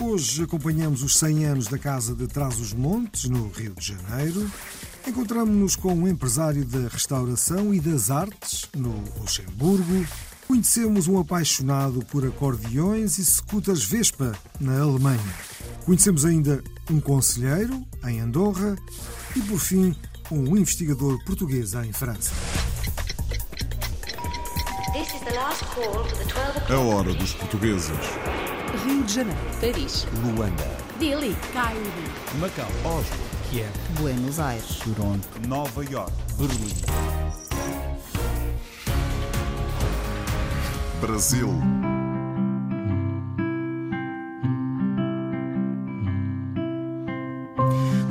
Hoje 0.00 0.42
acompanhamos 0.42 1.02
os 1.04 1.16
100 1.18 1.44
anos 1.44 1.68
da 1.68 1.78
Casa 1.78 2.16
de 2.16 2.26
Trás-os-Montes, 2.26 3.24
no 3.24 3.48
Rio 3.48 3.74
de 3.74 3.86
Janeiro. 3.86 4.50
Encontramos-nos 5.06 5.76
com 5.76 5.94
um 5.94 6.08
empresário 6.08 6.64
da 6.64 6.88
restauração 6.88 7.72
e 7.72 7.78
das 7.78 8.10
artes, 8.10 8.68
no 8.74 8.92
Luxemburgo. 9.20 10.04
Conhecemos 10.48 11.06
um 11.06 11.18
apaixonado 11.18 12.04
por 12.06 12.26
acordeões 12.26 13.18
e 13.18 13.24
scooters 13.24 13.84
Vespa, 13.84 14.36
na 14.60 14.80
Alemanha. 14.80 15.34
Conhecemos 15.84 16.24
ainda 16.24 16.62
um 16.90 17.00
conselheiro, 17.00 17.86
em 18.04 18.20
Andorra. 18.20 18.76
E, 19.36 19.40
por 19.42 19.60
fim, 19.60 19.94
um 20.30 20.56
investigador 20.56 21.22
português 21.24 21.72
em 21.74 21.92
França. 21.92 22.32
This 24.92 25.14
is 25.14 25.20
the 25.20 25.34
last 25.34 25.64
call 25.66 26.04
for 26.04 26.16
the 26.16 26.24
12 26.24 26.58
o'clock. 26.58 26.72
A 26.72 26.78
hora 26.80 27.14
dos 27.14 27.32
portugueses. 27.34 27.96
Rio 28.84 29.02
de 29.02 29.14
Janeiro, 29.14 29.40
Paris, 29.62 30.06
Luanda, 30.22 30.76
Delhi, 30.98 31.34
Cairo, 31.54 31.80
Macau, 32.38 32.68
Oslo, 32.84 33.16
Kiev, 33.48 33.70
Buenos 33.98 34.38
Aires. 34.38 34.78
Toronto, 34.80 35.26
Nova 35.48 35.82
York, 35.82 36.12
Berlim. 36.36 36.74
Brasil. 41.00 41.48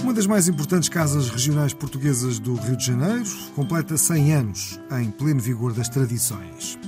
Uma 0.01 0.11
das 0.11 0.25
mais 0.25 0.47
importantes 0.47 0.89
casas 0.89 1.29
regionais 1.29 1.75
portuguesas 1.75 2.39
do 2.39 2.55
Rio 2.55 2.75
de 2.75 2.87
Janeiro 2.87 3.29
completa 3.55 3.95
100 3.95 4.33
anos, 4.33 4.79
em 4.99 5.11
pleno 5.11 5.39
vigor 5.39 5.71
das 5.71 5.87
tradições. 5.87 6.79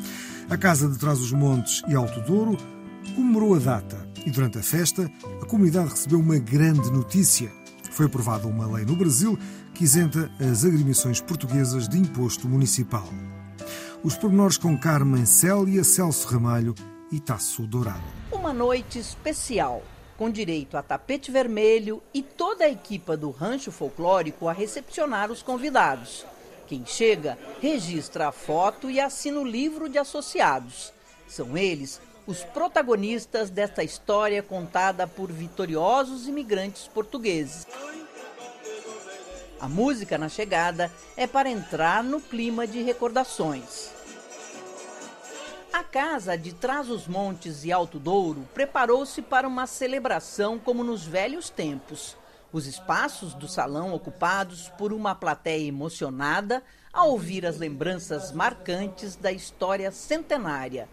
A 0.49 0.58
Casa 0.58 0.89
de 0.89 0.97
Trás-os-Montes 0.97 1.83
e 1.88 1.94
Alto 1.94 2.20
Douro 2.22 2.58
comemorou 3.16 3.55
a 3.55 3.59
data 3.59 4.08
e, 4.25 4.30
durante 4.30 4.58
a 4.58 4.63
festa, 4.63 5.09
a 5.41 5.45
comunidade 5.45 5.89
recebeu 5.89 6.19
uma 6.19 6.38
grande 6.38 6.91
notícia. 6.91 7.49
Foi 7.91 8.08
aprovada 8.08 8.45
uma 8.45 8.67
lei 8.67 8.85
no 8.85 8.95
Brasil 8.95 9.39
que 9.73 9.85
isenta 9.85 10.30
as 10.39 10.66
agremiações 10.66 11.21
portuguesas 11.21 11.88
de 11.88 11.97
imposto 11.97 12.47
municipal. 12.47 13.08
Os 14.03 14.17
pormenores 14.17 14.58
com 14.58 14.77
Carmen 14.77 15.25
Célia, 15.25 15.83
Celso 15.83 16.27
Ramalho 16.27 16.75
e 17.11 17.19
Tasso 17.19 17.66
Dourado. 17.66 18.03
Uma 18.31 18.53
noite 18.53 18.99
especial, 18.99 19.81
com 20.17 20.30
direito 20.30 20.75
a 20.75 20.83
tapete 20.83 21.31
vermelho 21.31 22.03
e 22.13 22.21
toda 22.21 22.66
a 22.66 22.69
equipa 22.69 23.16
do 23.16 23.31
Rancho 23.31 23.71
Folclórico 23.71 24.47
a 24.47 24.53
recepcionar 24.53 25.31
os 25.31 25.41
convidados. 25.41 26.25
Quem 26.67 26.86
chega 26.86 27.38
registra 27.61 28.27
a 28.27 28.31
foto 28.31 28.89
e 28.89 28.99
assina 28.99 29.39
o 29.39 29.47
livro 29.47 29.88
de 29.88 29.97
associados. 29.97 30.91
São 31.27 31.58
eles 31.58 32.02
os 32.28 32.44
protagonistas 32.44 33.50
desta 33.50 33.84
história 33.84 34.42
contada 34.42 35.06
por 35.08 35.31
vitoriosos 35.31 36.28
imigrantes 36.28 36.88
portugueses. 36.88 37.67
A 39.59 39.67
música 39.67 40.17
na 40.17 40.28
chegada 40.28 40.92
é 41.16 41.28
para 41.28 41.50
entrar 41.50 42.04
no 42.04 42.20
clima 42.20 42.67
de 42.67 42.82
recordações. 42.82 43.92
A 45.72 45.83
casa 45.83 46.38
de 46.38 46.54
Trás-os-Montes 46.54 47.64
e 47.66 47.72
Alto 47.72 47.99
Douro 47.99 48.48
preparou-se 48.54 49.22
para 49.22 49.48
uma 49.48 49.67
celebração 49.67 50.58
como 50.58 50.83
nos 50.83 51.05
velhos 51.05 51.49
tempos. 51.49 52.17
Os 52.52 52.66
espaços 52.66 53.33
do 53.33 53.48
salão 53.48 53.94
ocupados 53.94 54.70
por 54.78 54.94
uma 54.94 55.14
plateia 55.14 55.67
emocionada 55.67 56.64
a 56.95 57.04
ouvir 57.04 57.45
as 57.45 57.58
lembranças 57.58 58.32
marcantes 58.32 59.17
da 59.17 59.30
história 59.30 59.92
centenária. 59.92 60.88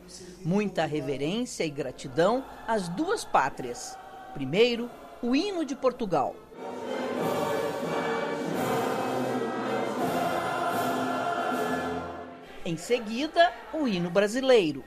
Muita 0.45 0.85
reverência 0.85 1.63
e 1.65 1.71
gratidão 1.71 2.45
às 2.67 2.89
duas 2.89 3.25
pátrias. 3.25 3.97
Primeiro, 4.35 4.91
o 5.23 5.37
hino 5.37 5.65
de 5.65 5.77
Portugal. 5.77 6.35
Em 12.65 12.77
seguida, 12.77 13.53
o 13.73 13.87
hino 13.87 14.11
brasileiro. 14.11 14.85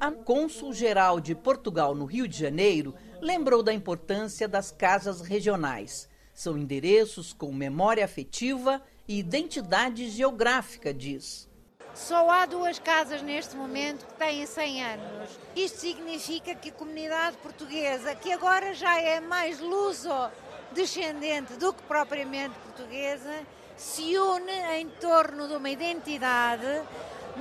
A 0.00 0.10
cônsul-geral 0.10 1.20
de 1.20 1.34
Portugal 1.34 1.94
no 1.94 2.06
Rio 2.06 2.26
de 2.26 2.38
Janeiro 2.38 2.94
lembrou 3.20 3.62
da 3.62 3.72
importância 3.72 4.48
das 4.48 4.70
casas 4.70 5.20
regionais. 5.20 6.10
São 6.34 6.56
endereços 6.56 7.32
com 7.32 7.52
memória 7.52 8.04
afetiva 8.04 8.82
e 9.06 9.18
identidade 9.18 10.08
geográfica, 10.08 10.92
diz. 10.92 11.48
Só 11.94 12.30
há 12.30 12.46
duas 12.46 12.78
casas 12.78 13.20
neste 13.20 13.54
momento 13.54 14.06
que 14.06 14.14
têm 14.14 14.46
100 14.46 14.84
anos. 14.84 15.38
Isto 15.54 15.78
significa 15.78 16.54
que 16.54 16.70
a 16.70 16.72
comunidade 16.72 17.36
portuguesa, 17.38 18.14
que 18.14 18.32
agora 18.32 18.72
já 18.72 18.98
é 18.98 19.20
mais 19.20 19.60
luso-descendente 19.60 21.54
do 21.54 21.72
que 21.72 21.82
propriamente 21.82 22.54
portuguesa, 22.60 23.46
se 23.76 24.16
une 24.16 24.52
em 24.78 24.88
torno 24.88 25.46
de 25.46 25.54
uma 25.54 25.68
identidade, 25.68 26.82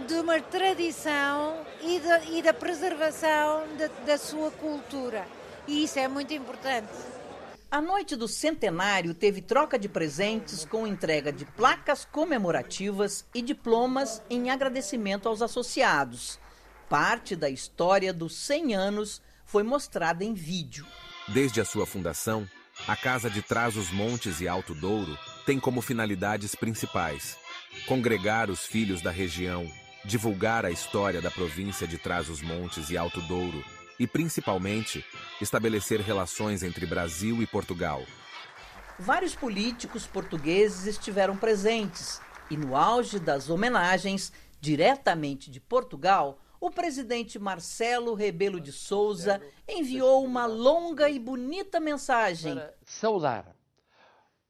de 0.06 0.16
uma 0.16 0.42
tradição 0.42 1.66
e, 1.82 2.00
de, 2.00 2.38
e 2.38 2.42
da 2.42 2.54
preservação 2.54 3.64
de, 3.78 3.88
da 4.06 4.18
sua 4.18 4.52
cultura. 4.52 5.26
E 5.66 5.84
isso 5.86 5.98
é 5.98 6.08
muito 6.10 6.34
importante. 6.34 6.92
A 7.72 7.80
noite 7.80 8.18
do 8.18 8.28
centenário 8.28 9.14
teve 9.14 9.40
troca 9.42 9.80
de 9.80 9.88
presentes 9.88 10.66
com 10.66 10.86
entrega 10.86 11.32
de 11.32 11.46
placas 11.46 12.04
comemorativas 12.04 13.26
e 13.34 13.42
diplomas 13.42 14.22
em 14.30 14.50
agradecimento 14.50 15.30
aos 15.30 15.42
associados. 15.42 16.38
Parte 16.90 17.34
da 17.34 17.50
história 17.50 18.12
dos 18.12 18.36
100 18.36 18.76
anos 18.76 19.22
foi 19.46 19.64
mostrada 19.64 20.22
em 20.22 20.34
vídeo. 20.34 20.86
Desde 21.30 21.62
a 21.62 21.66
sua 21.66 21.86
fundação, 21.86 22.46
a 22.86 22.98
Casa 22.98 23.30
de 23.30 23.42
Trás-os-Montes 23.42 24.42
e 24.42 24.50
Alto 24.50 24.76
Douro 24.76 25.18
tem 25.46 25.58
como 25.58 25.82
finalidades 25.82 26.54
principais 26.54 27.38
congregar 27.88 28.50
os 28.50 28.66
filhos 28.66 29.02
da 29.02 29.12
região, 29.12 29.66
divulgar 30.04 30.66
a 30.66 30.72
história 30.72 31.22
da 31.22 31.32
província 31.32 31.88
de 31.88 31.98
Trás-os-Montes 31.98 32.90
e 32.90 32.98
Alto 32.98 33.22
Douro 33.22 33.64
e, 34.02 34.08
principalmente, 34.08 35.06
estabelecer 35.40 36.02
relações 36.02 36.64
entre 36.64 36.88
Brasil 36.88 37.40
e 37.40 37.46
Portugal. 37.46 38.04
Vários 38.98 39.36
políticos 39.36 40.08
portugueses 40.08 40.88
estiveram 40.88 41.38
presentes 41.38 42.20
e, 42.50 42.58
no 42.58 42.76
auge 42.76 43.20
das 43.20 43.48
homenagens, 43.48 44.34
diretamente 44.60 45.52
de 45.52 45.60
Portugal, 45.60 46.40
o 46.60 46.72
presidente 46.72 47.38
Marcelo 47.38 48.16
Rebelo 48.16 48.60
de 48.60 48.72
Souza 48.72 49.40
enviou 49.70 50.26
uma 50.26 50.48
longa 50.48 51.08
e 51.08 51.20
bonita 51.20 51.80
mensagem. 51.80 52.56
Para 52.56 52.74
saudar 52.84 53.56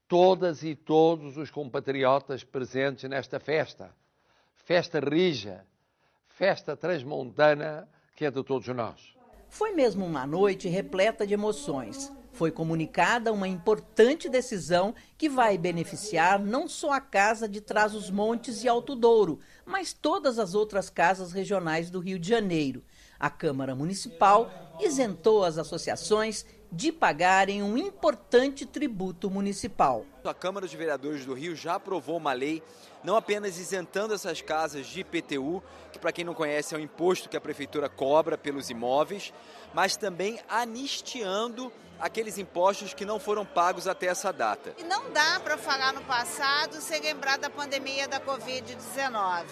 todas 0.08 0.64
e 0.64 0.76
todos 0.76 1.36
os 1.36 1.52
compatriotas 1.52 2.42
presentes 2.42 3.10
nesta 3.10 3.38
festa, 3.38 3.94
festa 4.56 5.02
rija, 5.02 5.66
festa 6.30 6.78
transmontana 6.78 7.90
que 8.16 8.24
é 8.24 8.32
de 8.32 8.44
todos 8.44 8.68
nós. 8.70 9.21
Foi 9.52 9.74
mesmo 9.74 10.06
uma 10.06 10.26
noite 10.26 10.70
repleta 10.70 11.28
de 11.28 11.34
emoções. 11.34 12.10
Foi 12.32 12.50
comunicada 12.52 13.34
uma 13.34 13.50
importante 13.50 14.30
decisão 14.30 14.96
que 15.18 15.28
vai 15.28 15.58
beneficiar 15.58 16.40
não 16.40 16.70
só 16.70 16.94
a 16.94 17.02
Casa 17.02 17.50
de 17.50 17.60
Trás-os-Montes 17.60 18.64
e 18.64 18.70
Alto 18.70 18.96
Douro, 18.96 19.40
mas 19.66 19.92
todas 19.92 20.40
as 20.40 20.56
outras 20.56 20.90
casas 20.90 21.34
regionais 21.34 21.90
do 21.90 22.00
Rio 22.00 22.18
de 22.18 22.30
Janeiro. 22.30 22.82
A 23.20 23.30
Câmara 23.30 23.76
Municipal 23.76 24.50
isentou 24.80 25.44
as 25.44 25.58
associações 25.58 26.46
de 26.72 26.90
pagarem 26.90 27.62
um 27.62 27.78
importante 27.78 28.66
tributo 28.66 29.30
municipal. 29.30 30.06
A 30.24 30.34
Câmara 30.34 30.66
de 30.66 30.78
Vereadores 30.78 31.26
do 31.26 31.34
Rio 31.34 31.58
já 31.58 31.76
aprovou 31.76 32.16
uma 32.16 32.32
lei 32.32 32.64
não 33.04 33.16
apenas 33.16 33.58
isentando 33.58 34.14
essas 34.14 34.42
casas 34.42 34.88
de 34.88 35.02
IPTU, 35.02 35.64
que 35.92 36.00
para 36.00 36.12
quem 36.12 36.24
não 36.24 36.34
conhece 36.34 36.76
é 36.76 36.78
um 36.78 36.82
imposto 36.82 37.30
que 37.30 37.38
a 37.38 37.42
prefeitura 37.42 37.90
cobra 37.90 38.38
pelos 38.38 38.70
imóveis, 38.70 39.34
mas 39.74 39.96
também 39.96 40.40
anistiando 40.48 41.72
aqueles 42.00 42.38
impostos 42.38 42.94
que 42.94 43.06
não 43.06 43.20
foram 43.20 43.46
pagos 43.46 43.88
até 43.88 44.08
essa 44.08 44.34
data. 44.34 44.74
E 44.78 44.84
não 44.84 45.12
dá 45.12 45.40
para 45.40 45.58
falar 45.58 45.94
no 45.94 46.02
passado 46.02 46.76
sem 46.82 47.00
lembrar 47.02 47.38
da 47.38 47.50
pandemia 47.50 48.08
da 48.08 48.20
Covid-19. 48.20 49.46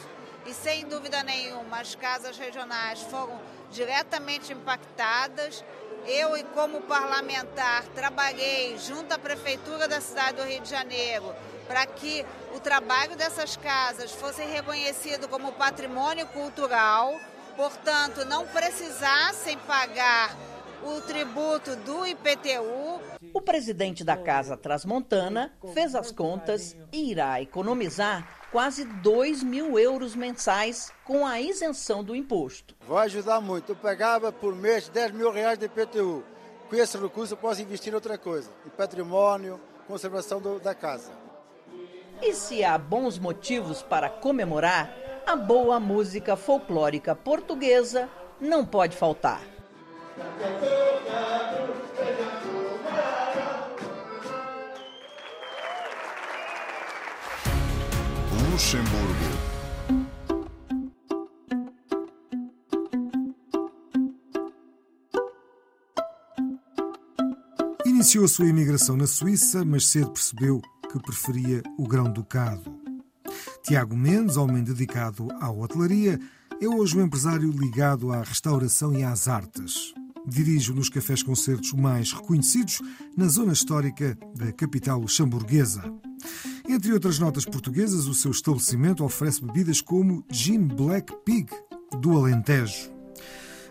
E 0.46 0.54
sem 0.54 0.88
dúvida 0.88 1.22
nenhuma, 1.22 1.80
as 1.80 1.96
casas 1.96 2.38
regionais 2.38 3.02
foram 3.02 3.40
diretamente 3.72 4.52
impactadas. 4.52 5.64
Eu, 6.08 6.36
e 6.36 6.44
como 6.44 6.82
parlamentar, 6.82 7.86
trabalhei 7.94 8.78
junto 8.80 9.14
à 9.14 9.20
Prefeitura 9.20 9.88
da 9.88 10.02
cidade 10.02 10.38
do 10.38 10.44
Rio 10.44 10.62
de 10.62 10.70
Janeiro 10.70 11.36
para 11.70 11.86
que 11.86 12.26
o 12.56 12.60
trabalho 12.60 13.16
dessas 13.16 13.56
casas 13.56 14.12
fosse 14.12 14.42
reconhecido 14.42 15.28
como 15.28 15.52
patrimônio 15.52 16.26
cultural, 16.26 17.14
portanto, 17.56 18.26
não 18.26 18.48
precisassem 18.48 19.56
pagar 19.60 20.36
o 20.84 21.00
tributo 21.02 21.76
do 21.76 22.08
IPTU. 22.08 23.00
O 23.32 23.40
presidente 23.40 24.04
da 24.04 24.18
Casa 24.18 24.58
Transmontana 24.58 25.54
fez 25.72 25.94
as 25.94 26.12
contas 26.12 26.76
e 26.92 27.12
irá 27.12 27.40
economizar 27.40 28.28
quase 28.52 28.84
2 28.84 29.44
mil 29.44 29.78
euros 29.78 30.16
mensais 30.16 30.92
com 31.06 31.28
a 31.28 31.40
isenção 31.40 32.04
do 32.04 32.16
imposto. 32.16 32.76
Vai 32.88 33.06
ajudar 33.06 33.40
muito. 33.42 33.74
Eu 33.74 33.76
pegava 33.76 34.32
por 34.32 34.56
mês 34.56 34.90
10 34.90 35.12
mil 35.12 35.32
reais 35.32 35.60
de 35.60 35.66
IPTU. 35.66 36.24
Com 36.68 36.76
esse 36.76 36.98
recurso 36.98 37.34
eu 37.34 37.38
posso 37.38 37.62
investir 37.62 37.92
em 37.92 37.96
outra 37.96 38.18
coisa, 38.18 38.50
em 38.66 38.70
patrimônio, 38.70 39.60
conservação 39.88 40.42
do, 40.42 40.60
da 40.60 40.74
casa. 40.74 41.29
E 42.22 42.34
se 42.34 42.64
há 42.64 42.78
bons 42.78 43.18
motivos 43.18 43.82
para 43.82 44.10
comemorar, 44.10 44.94
a 45.26 45.36
boa 45.36 45.80
música 45.80 46.36
folclórica 46.36 47.16
portuguesa 47.16 48.10
não 48.42 48.66
pode 48.66 48.98
faltar. 48.98 49.42
Luxemburgo. 58.52 59.50
Iniciou 67.86 68.28
sua 68.28 68.48
imigração 68.48 68.98
na 68.98 69.08
Suíça, 69.08 69.64
mas 69.64 69.88
cedo 69.88 70.12
percebeu 70.12 70.62
que 70.92 71.00
preferia 71.00 71.62
o 71.78 71.88
grão-ducado. 71.88 72.80
Tiago 73.64 73.96
Mendes, 73.96 74.38
homem 74.38 74.64
dedicado 74.64 75.28
à 75.40 75.52
hotelaria, 75.52 76.20
é 76.60 76.68
hoje 76.68 76.98
um 76.98 77.06
empresário 77.06 77.52
ligado 77.52 78.12
à 78.12 78.24
restauração 78.24 78.94
e 78.94 79.04
às 79.04 79.28
artes. 79.28 79.94
Dirige 80.28 80.72
um 80.72 80.76
dos 80.76 80.90
cafés-concertos 80.90 81.74
mais 81.74 82.12
reconhecidos 82.12 82.82
na 83.16 83.28
zona 83.28 83.54
histórica 83.54 84.18
da 84.36 84.52
capital 84.52 85.00
luxemburguesa. 85.00 85.84
Entre 86.68 86.92
outras 86.92 87.20
notas 87.20 87.46
portuguesas, 87.46 88.08
o 88.08 88.14
seu 88.14 88.32
estabelecimento 88.32 89.04
oferece 89.04 89.44
bebidas 89.46 89.82
como 89.82 90.26
Gin 90.32 90.68
Black 90.68 91.14
Pig, 91.24 91.50
do 92.02 92.18
Alentejo. 92.18 92.92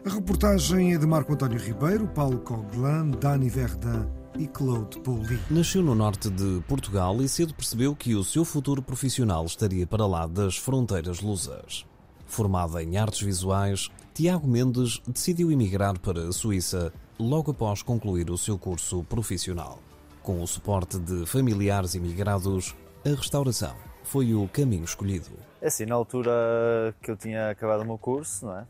A 0.05 0.11
reportagem 0.11 0.95
é 0.95 0.99
de 0.99 1.07
Marco 1.07 1.33
António 1.33 1.59
Ribeiro, 1.59 2.09
Paulo 2.09 2.39
Coglan, 2.39 3.11
Dani 3.11 3.49
Verdun 3.49 4.18
e 4.39 4.47
Claude 4.47 5.01
Pauli. 5.01 5.39
Nasceu 5.51 5.83
no 5.83 5.95
norte 5.95 6.31
de 6.31 6.63
Portugal 6.69 7.21
e 7.21 7.29
cedo 7.29 7.53
percebeu 7.53 7.95
que 7.95 8.15
o 8.15 8.23
seu 8.23 8.45
futuro 8.45 8.81
profissional 8.81 9.45
estaria 9.45 9.87
para 9.87 10.07
lá 10.07 10.27
das 10.27 10.57
fronteiras 10.57 11.21
lusas. 11.21 11.85
Formado 12.25 12.79
em 12.79 12.97
artes 12.97 13.21
visuais, 13.21 13.91
Tiago 14.15 14.47
Mendes 14.47 15.03
decidiu 15.07 15.51
emigrar 15.51 15.99
para 15.99 16.29
a 16.29 16.33
Suíça 16.33 16.93
logo 17.19 17.51
após 17.51 17.83
concluir 17.83 18.31
o 18.31 18.39
seu 18.39 18.57
curso 18.57 19.03
profissional. 19.05 19.81
Com 20.23 20.41
o 20.41 20.47
suporte 20.47 20.99
de 20.99 21.27
familiares 21.27 21.95
imigrados, 21.95 22.77
a 23.05 23.09
restauração 23.09 23.75
foi 24.05 24.35
o 24.35 24.47
caminho 24.49 24.85
escolhido. 24.85 25.31
É 25.61 25.67
assim, 25.67 25.85
na 25.85 25.97
altura 25.97 26.95
que 27.03 27.11
eu 27.11 27.17
tinha 27.17 27.51
acabado 27.51 27.83
o 27.83 27.85
meu 27.85 27.99
curso, 27.99 28.47
não 28.47 28.59
é? 28.59 28.67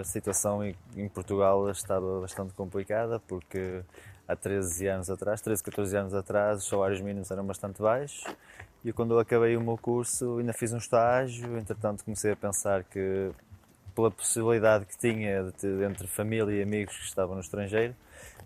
a 0.00 0.04
situação 0.04 0.64
em 0.64 1.08
Portugal 1.10 1.70
estava 1.70 2.20
bastante 2.20 2.54
complicada 2.54 3.20
porque 3.20 3.82
há 4.26 4.34
13 4.34 4.86
anos 4.88 5.10
atrás, 5.10 5.40
13, 5.40 5.62
14 5.62 5.96
anos 5.96 6.14
atrás, 6.14 6.58
os 6.58 6.68
salários 6.68 7.00
mínimos 7.00 7.30
eram 7.30 7.44
bastante 7.44 7.80
baixos 7.80 8.24
e 8.84 8.92
quando 8.92 9.14
eu 9.14 9.18
acabei 9.18 9.56
o 9.56 9.60
meu 9.60 9.76
curso 9.76 10.38
ainda 10.38 10.52
fiz 10.52 10.72
um 10.72 10.78
estágio, 10.78 11.56
entretanto 11.58 12.04
comecei 12.04 12.32
a 12.32 12.36
pensar 12.36 12.84
que 12.84 13.30
pela 13.94 14.10
possibilidade 14.10 14.84
que 14.84 14.98
tinha 14.98 15.44
de 15.44 15.52
ter, 15.52 15.82
entre 15.82 16.06
família 16.06 16.54
e 16.54 16.62
amigos 16.62 16.96
que 16.96 17.04
estavam 17.04 17.34
no 17.34 17.40
estrangeiro, 17.40 17.94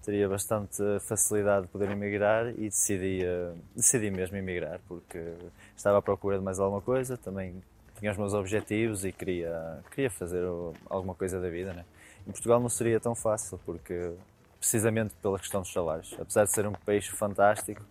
teria 0.04 0.28
bastante 0.28 0.82
facilidade 1.00 1.66
de 1.66 1.72
poder 1.72 1.90
emigrar 1.90 2.48
e 2.50 2.68
decidi, 2.68 3.22
uh, 3.24 3.56
decidi 3.74 4.10
mesmo 4.10 4.36
emigrar 4.36 4.80
porque 4.88 5.34
estava 5.76 5.98
à 5.98 6.02
procura 6.02 6.38
de 6.38 6.44
mais 6.44 6.60
alguma 6.60 6.80
coisa, 6.80 7.16
também 7.16 7.60
tinha 7.98 8.12
os 8.12 8.16
meus 8.16 8.32
objetivos 8.32 9.04
e 9.04 9.12
queria, 9.12 9.80
queria 9.90 10.10
fazer 10.10 10.42
alguma 10.88 11.14
coisa 11.14 11.40
da 11.40 11.50
vida. 11.50 11.72
Né? 11.74 11.84
Em 12.26 12.30
Portugal 12.30 12.60
não 12.60 12.68
seria 12.68 12.98
tão 12.98 13.14
fácil 13.14 13.60
porque 13.66 14.12
precisamente 14.60 15.14
pela 15.22 15.38
questão 15.38 15.62
dos 15.62 15.72
salários. 15.72 16.14
Apesar 16.20 16.44
de 16.44 16.52
ser 16.52 16.66
um 16.66 16.72
país 16.72 17.06
fantástico, 17.06 17.82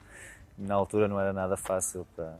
na 0.58 0.76
altura 0.76 1.08
não 1.08 1.20
era 1.20 1.34
nada 1.34 1.58
fácil 1.58 2.06
para, 2.16 2.38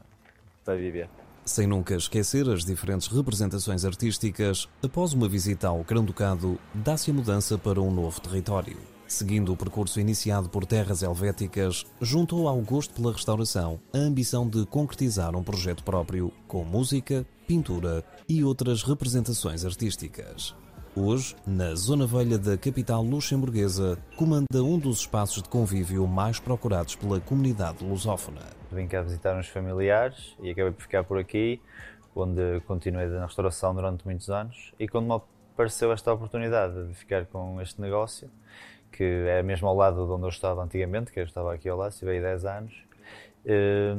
para 0.64 0.76
viver. 0.76 1.10
Sem 1.44 1.66
nunca 1.66 1.96
esquecer 1.96 2.48
as 2.48 2.64
diferentes 2.64 3.08
representações 3.08 3.84
artísticas, 3.84 4.68
após 4.82 5.12
uma 5.12 5.28
visita 5.28 5.66
ao 5.66 5.82
Grão-Ducado, 5.82 6.58
dá-se 6.72 7.10
a 7.10 7.14
mudança 7.14 7.58
para 7.58 7.80
um 7.80 7.90
novo 7.90 8.20
território. 8.20 8.78
Seguindo 9.08 9.52
o 9.52 9.56
percurso 9.56 9.98
iniciado 9.98 10.48
por 10.48 10.64
terras 10.64 11.02
helvéticas, 11.02 11.84
juntou 12.00 12.46
ao 12.46 12.60
gosto 12.60 12.94
pela 12.94 13.12
restauração 13.12 13.80
a 13.92 13.98
ambição 13.98 14.48
de 14.48 14.64
concretizar 14.66 15.34
um 15.34 15.42
projeto 15.42 15.82
próprio 15.82 16.32
com 16.46 16.62
música, 16.62 17.26
pintura 17.48 18.04
e 18.28 18.44
outras 18.44 18.84
representações 18.84 19.64
artísticas. 19.64 20.54
Hoje, 20.96 21.36
na 21.46 21.72
zona 21.76 22.04
velha 22.04 22.36
da 22.36 22.58
capital 22.58 23.00
luxemburguesa, 23.04 23.96
comanda 24.16 24.60
um 24.60 24.76
dos 24.76 24.98
espaços 24.98 25.40
de 25.40 25.48
convívio 25.48 26.04
mais 26.04 26.40
procurados 26.40 26.96
pela 26.96 27.20
comunidade 27.20 27.84
lusófona. 27.84 28.40
Vim 28.72 28.88
cá 28.88 29.00
visitar 29.00 29.38
uns 29.38 29.46
familiares 29.46 30.36
e 30.42 30.50
acabei 30.50 30.72
por 30.72 30.82
ficar 30.82 31.04
por 31.04 31.16
aqui, 31.16 31.62
onde 32.12 32.60
continuei 32.66 33.06
na 33.06 33.24
restauração 33.24 33.72
durante 33.72 34.04
muitos 34.04 34.28
anos. 34.30 34.74
E 34.80 34.88
quando 34.88 35.06
me 35.06 35.14
apareceu 35.54 35.92
esta 35.92 36.12
oportunidade 36.12 36.88
de 36.88 36.94
ficar 36.94 37.24
com 37.26 37.60
este 37.60 37.80
negócio, 37.80 38.28
que 38.90 39.04
é 39.28 39.44
mesmo 39.44 39.68
ao 39.68 39.76
lado 39.76 40.04
de 40.04 40.12
onde 40.12 40.24
eu 40.24 40.28
estava 40.28 40.60
antigamente, 40.60 41.12
que 41.12 41.20
eu 41.20 41.24
estava 41.24 41.54
aqui 41.54 41.68
ao 41.68 41.78
lado, 41.78 41.92
estive 41.92 42.10
aí 42.10 42.20
10 42.20 42.44
anos, 42.44 42.74
eh, 43.46 43.94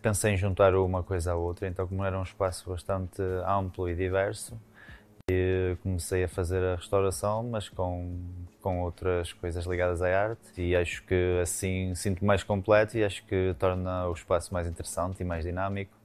pensei 0.00 0.32
em 0.32 0.36
juntar 0.38 0.74
uma 0.74 1.02
coisa 1.02 1.32
à 1.32 1.36
outra, 1.36 1.68
então 1.68 1.86
como 1.86 2.02
era 2.02 2.18
um 2.18 2.22
espaço 2.22 2.70
bastante 2.70 3.20
amplo 3.46 3.90
e 3.90 3.94
diverso, 3.94 4.58
comecei 5.82 6.24
a 6.24 6.28
fazer 6.28 6.62
a 6.62 6.76
restauração, 6.76 7.42
mas 7.42 7.68
com, 7.68 8.18
com 8.60 8.82
outras 8.82 9.32
coisas 9.32 9.64
ligadas 9.66 10.02
à 10.02 10.06
arte 10.06 10.60
e 10.60 10.76
acho 10.76 11.02
que 11.04 11.38
assim 11.42 11.94
sinto 11.94 12.24
mais 12.24 12.42
completo 12.42 12.96
e 12.96 13.04
acho 13.04 13.24
que 13.26 13.54
torna 13.58 14.08
o 14.08 14.12
espaço 14.12 14.52
mais 14.52 14.66
interessante 14.66 15.20
e 15.20 15.24
mais 15.24 15.44
dinâmico 15.44 16.00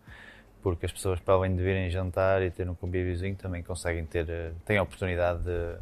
porque 0.65 0.87
as 0.87 0.91
pessoas 0.91 1.19
para 1.19 1.35
além 1.35 1.55
de 1.55 1.61
virem 1.61 1.91
jantar 1.91 2.41
e 2.41 2.49
ter 2.49 2.67
um 2.67 2.73
convíviozinho 2.73 3.35
também 3.35 3.61
conseguem 3.61 4.03
ter, 4.03 4.51
têm 4.65 4.79
a 4.79 4.81
oportunidade 4.81 5.43
de 5.43 5.77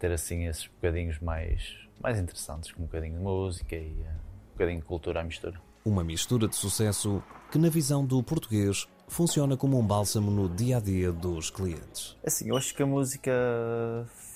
ter 0.00 0.10
assim 0.10 0.46
esses 0.48 0.66
bocadinhos 0.66 1.20
mais, 1.20 1.76
mais 2.02 2.18
interessantes, 2.18 2.72
com 2.72 2.82
um 2.82 2.86
bocadinho 2.86 3.14
de 3.14 3.20
música 3.20 3.76
e 3.76 3.92
uh, 3.92 4.08
um 4.48 4.52
bocadinho 4.52 4.80
de 4.80 4.84
cultura 4.84 5.20
à 5.20 5.22
mistura. 5.22 5.60
Uma 5.84 6.02
mistura 6.02 6.48
de 6.48 6.56
sucesso 6.56 7.22
que, 7.52 7.56
na 7.56 7.68
visão 7.68 8.04
do 8.04 8.20
português, 8.20 8.88
funciona 9.08 9.56
como 9.56 9.78
um 9.78 9.86
bálsamo 9.86 10.30
no 10.30 10.48
dia 10.48 10.78
a 10.78 10.80
dia 10.80 11.12
dos 11.12 11.50
clientes. 11.50 12.16
Assim, 12.24 12.48
eu 12.48 12.56
acho 12.56 12.74
que 12.74 12.82
a 12.82 12.86
música 12.86 13.32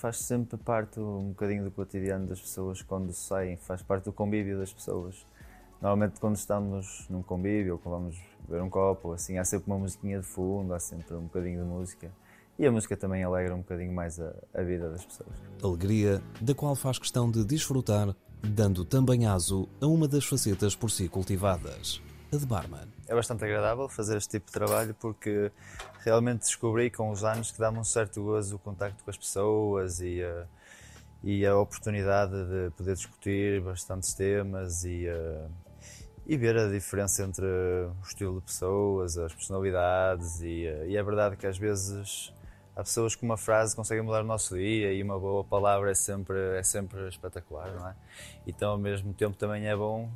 faz 0.00 0.18
sempre 0.18 0.56
parte 0.56 1.00
um 1.00 1.28
bocadinho 1.28 1.64
do 1.64 1.70
cotidiano 1.70 2.26
das 2.26 2.40
pessoas 2.40 2.82
quando 2.82 3.12
saem, 3.12 3.56
faz 3.56 3.82
parte 3.82 4.04
do 4.04 4.12
convívio 4.12 4.58
das 4.58 4.72
pessoas. 4.72 5.26
Normalmente, 5.80 6.18
quando 6.20 6.36
estamos 6.36 7.06
num 7.08 7.22
convívio 7.22 7.74
ou 7.74 7.78
quando 7.78 7.94
vamos 7.94 8.18
beber 8.48 8.62
um 8.62 8.70
copo, 8.70 9.12
assim, 9.12 9.38
há 9.38 9.44
sempre 9.44 9.70
uma 9.70 9.78
musiquinha 9.78 10.20
de 10.20 10.26
fundo, 10.26 10.74
há 10.74 10.80
sempre 10.80 11.14
um 11.14 11.22
bocadinho 11.22 11.62
de 11.62 11.68
música. 11.68 12.10
E 12.58 12.66
a 12.66 12.72
música 12.72 12.96
também 12.96 13.22
alegra 13.22 13.54
um 13.54 13.58
bocadinho 13.58 13.92
mais 13.92 14.18
a, 14.18 14.34
a 14.52 14.62
vida 14.62 14.90
das 14.90 15.04
pessoas. 15.04 15.30
Alegria 15.62 16.20
da 16.40 16.54
qual 16.54 16.74
faz 16.74 16.98
questão 16.98 17.30
de 17.30 17.44
desfrutar, 17.44 18.14
dando 18.42 18.84
também 18.84 19.26
aso 19.26 19.68
a 19.80 19.86
uma 19.86 20.08
das 20.08 20.24
facetas 20.24 20.74
por 20.74 20.90
si 20.90 21.08
cultivadas, 21.08 22.02
a 22.32 22.36
de 22.36 22.46
barman. 22.46 22.88
É 23.06 23.14
bastante 23.14 23.44
agradável 23.44 23.88
fazer 23.88 24.18
este 24.18 24.32
tipo 24.32 24.46
de 24.46 24.52
trabalho 24.52 24.94
porque 24.94 25.50
realmente 26.04 26.40
descobri 26.40 26.90
com 26.90 27.10
os 27.10 27.24
anos 27.24 27.50
que 27.50 27.58
dá-me 27.58 27.78
um 27.78 27.84
certo 27.84 28.22
gozo 28.22 28.56
o 28.56 28.58
contacto 28.58 29.02
com 29.02 29.10
as 29.10 29.16
pessoas 29.16 30.00
e 30.00 30.22
a, 30.22 30.46
e 31.24 31.46
a 31.46 31.56
oportunidade 31.56 32.32
de 32.32 32.70
poder 32.76 32.94
discutir 32.94 33.62
bastantes 33.62 34.12
temas 34.12 34.84
e, 34.84 35.08
a, 35.08 35.48
e 36.26 36.36
ver 36.36 36.56
a 36.58 36.68
diferença 36.68 37.22
entre 37.22 37.46
o 37.46 38.02
estilo 38.02 38.40
de 38.40 38.46
pessoas, 38.46 39.16
as 39.16 39.32
personalidades 39.32 40.42
e, 40.42 40.64
e 40.86 40.96
é 40.96 41.02
verdade 41.02 41.34
que 41.36 41.46
às 41.46 41.56
vezes 41.56 42.30
há 42.76 42.82
pessoas 42.82 43.16
que 43.16 43.24
uma 43.24 43.38
frase 43.38 43.74
conseguem 43.74 44.04
mudar 44.04 44.20
o 44.20 44.26
nosso 44.26 44.54
dia 44.54 44.92
e 44.92 45.02
uma 45.02 45.18
boa 45.18 45.42
palavra 45.42 45.90
é 45.90 45.94
sempre, 45.94 46.38
é 46.58 46.62
sempre 46.62 47.08
espetacular, 47.08 47.72
não 47.72 47.88
é? 47.88 47.96
Então, 48.46 48.72
ao 48.72 48.78
mesmo 48.78 49.14
tempo, 49.14 49.34
também 49.34 49.66
é 49.66 49.74
bom 49.74 50.10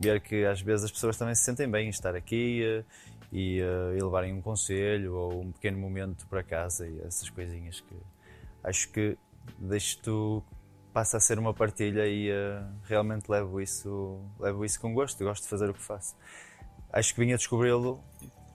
ver 0.00 0.20
que 0.20 0.44
às 0.44 0.60
vezes 0.60 0.84
as 0.84 0.90
pessoas 0.90 1.16
também 1.16 1.34
se 1.34 1.42
sentem 1.42 1.68
bem 1.68 1.86
em 1.86 1.90
estar 1.90 2.14
aqui 2.14 2.62
eh, 2.62 2.84
e, 3.32 3.60
uh, 3.60 3.96
e 3.96 4.02
levarem 4.02 4.32
um 4.32 4.40
conselho 4.40 5.14
ou 5.14 5.42
um 5.42 5.52
pequeno 5.52 5.78
momento 5.78 6.26
para 6.28 6.42
casa 6.42 6.86
e 6.86 7.00
essas 7.00 7.28
coisinhas 7.28 7.80
que 7.80 7.94
acho 8.62 8.90
que 8.90 9.18
isto 9.72 10.42
passa 10.92 11.16
a 11.16 11.20
ser 11.20 11.38
uma 11.38 11.52
partilha 11.52 12.06
e 12.06 12.30
uh, 12.30 12.64
realmente 12.84 13.30
levo 13.30 13.60
isso, 13.60 14.20
levo 14.38 14.64
isso 14.64 14.80
com 14.80 14.94
gosto, 14.94 15.22
gosto 15.22 15.42
de 15.44 15.48
fazer 15.48 15.70
o 15.70 15.74
que 15.74 15.82
faço. 15.82 16.16
Acho 16.92 17.14
que 17.14 17.20
vim 17.20 17.32
a 17.32 17.36
descobri-lo 17.36 18.02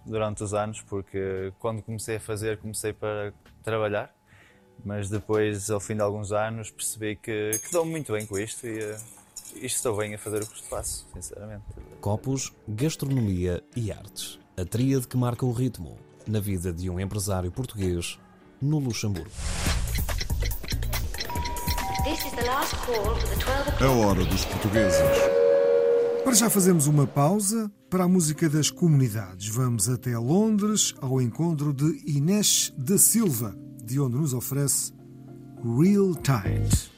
durante 0.05 0.43
os 0.43 0.53
anos, 0.53 0.81
porque 0.81 1.53
quando 1.59 1.81
comecei 1.81 2.17
a 2.17 2.19
fazer, 2.19 2.57
comecei 2.57 2.91
para 2.91 3.33
trabalhar, 3.63 4.13
mas 4.83 5.09
depois, 5.09 5.69
ao 5.69 5.79
fim 5.79 5.95
de 5.95 6.01
alguns 6.01 6.31
anos, 6.31 6.69
percebi 6.71 7.15
que, 7.15 7.51
que 7.63 7.71
dou-me 7.71 7.91
muito 7.91 8.12
bem 8.12 8.25
com 8.25 8.38
isto 8.38 8.67
e, 8.67 8.79
isto 9.55 9.77
estou 9.77 9.98
bem 9.98 10.13
a 10.13 10.17
fazer 10.17 10.41
o 10.43 10.48
que 10.48 10.63
faço, 10.63 11.07
sinceramente. 11.13 11.63
Copos, 12.01 12.51
gastronomia 12.67 13.63
e 13.75 13.91
artes. 13.91 14.39
A 14.57 14.65
tríade 14.65 15.07
que 15.07 15.17
marca 15.17 15.45
o 15.45 15.51
ritmo 15.51 15.98
na 16.27 16.39
vida 16.39 16.72
de 16.72 16.89
um 16.89 17.00
empresário 17.00 17.51
português 17.51 18.19
no 18.62 18.79
Luxemburgo. 18.79 19.31
A 23.79 23.89
hora 23.89 24.25
dos 24.25 24.45
portugueses. 24.45 25.00
Para 26.24 26.33
já 26.33 26.50
fazemos 26.50 26.88
uma 26.88 27.05
pausa 27.05 27.72
para 27.89 28.05
a 28.05 28.07
música 28.07 28.50
das 28.50 28.69
comunidades. 28.69 29.48
Vamos 29.50 29.89
até 29.89 30.17
Londres 30.17 30.93
ao 31.01 31.22
encontro 31.22 31.74
de 31.74 32.01
Inês 32.05 32.74
da 32.77 32.98
Silva, 32.98 33.55
de 33.83 34.00
onde 34.00 34.15
nos 34.15 34.33
oferece 34.33 34.93
Real 35.63 36.15
Tide. 36.15 36.92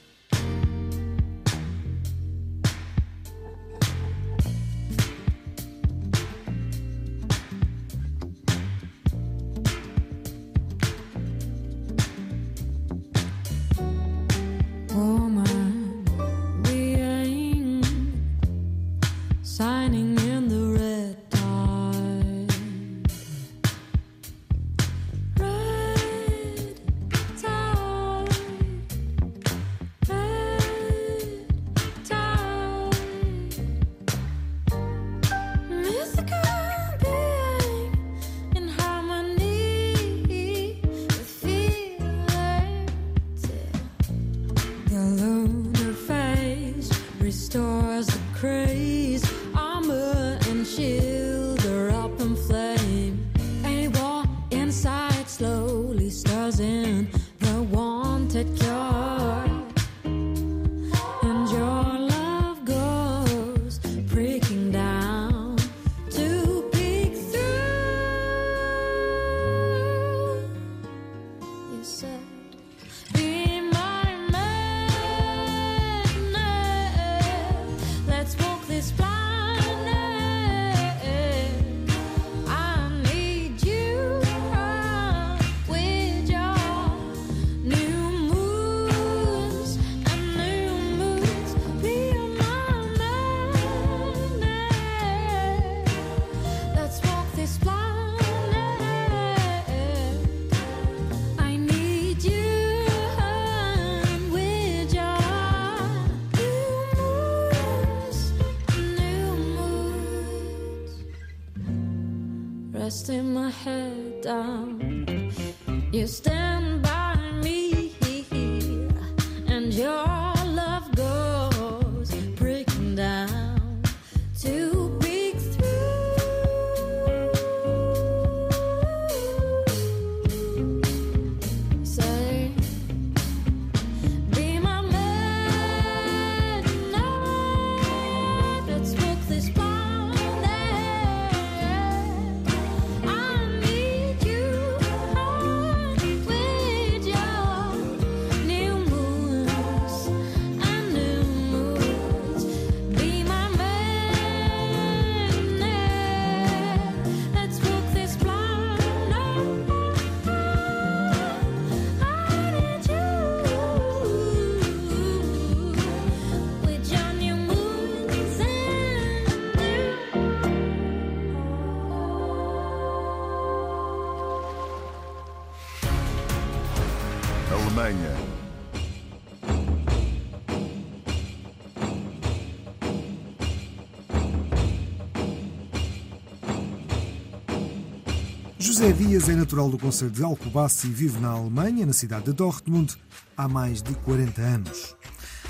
José 188.86 188.98
Dias 189.02 189.28
é 189.28 189.34
natural 189.34 189.68
do 189.68 189.76
Conselho 189.76 190.12
de 190.12 190.22
Alcobaça 190.22 190.86
e 190.86 190.90
vive 190.90 191.18
na 191.18 191.30
Alemanha, 191.30 191.84
na 191.84 191.92
cidade 191.92 192.26
de 192.26 192.32
Dortmund, 192.32 192.94
há 193.36 193.48
mais 193.48 193.82
de 193.82 193.92
40 193.96 194.40
anos. 194.40 194.94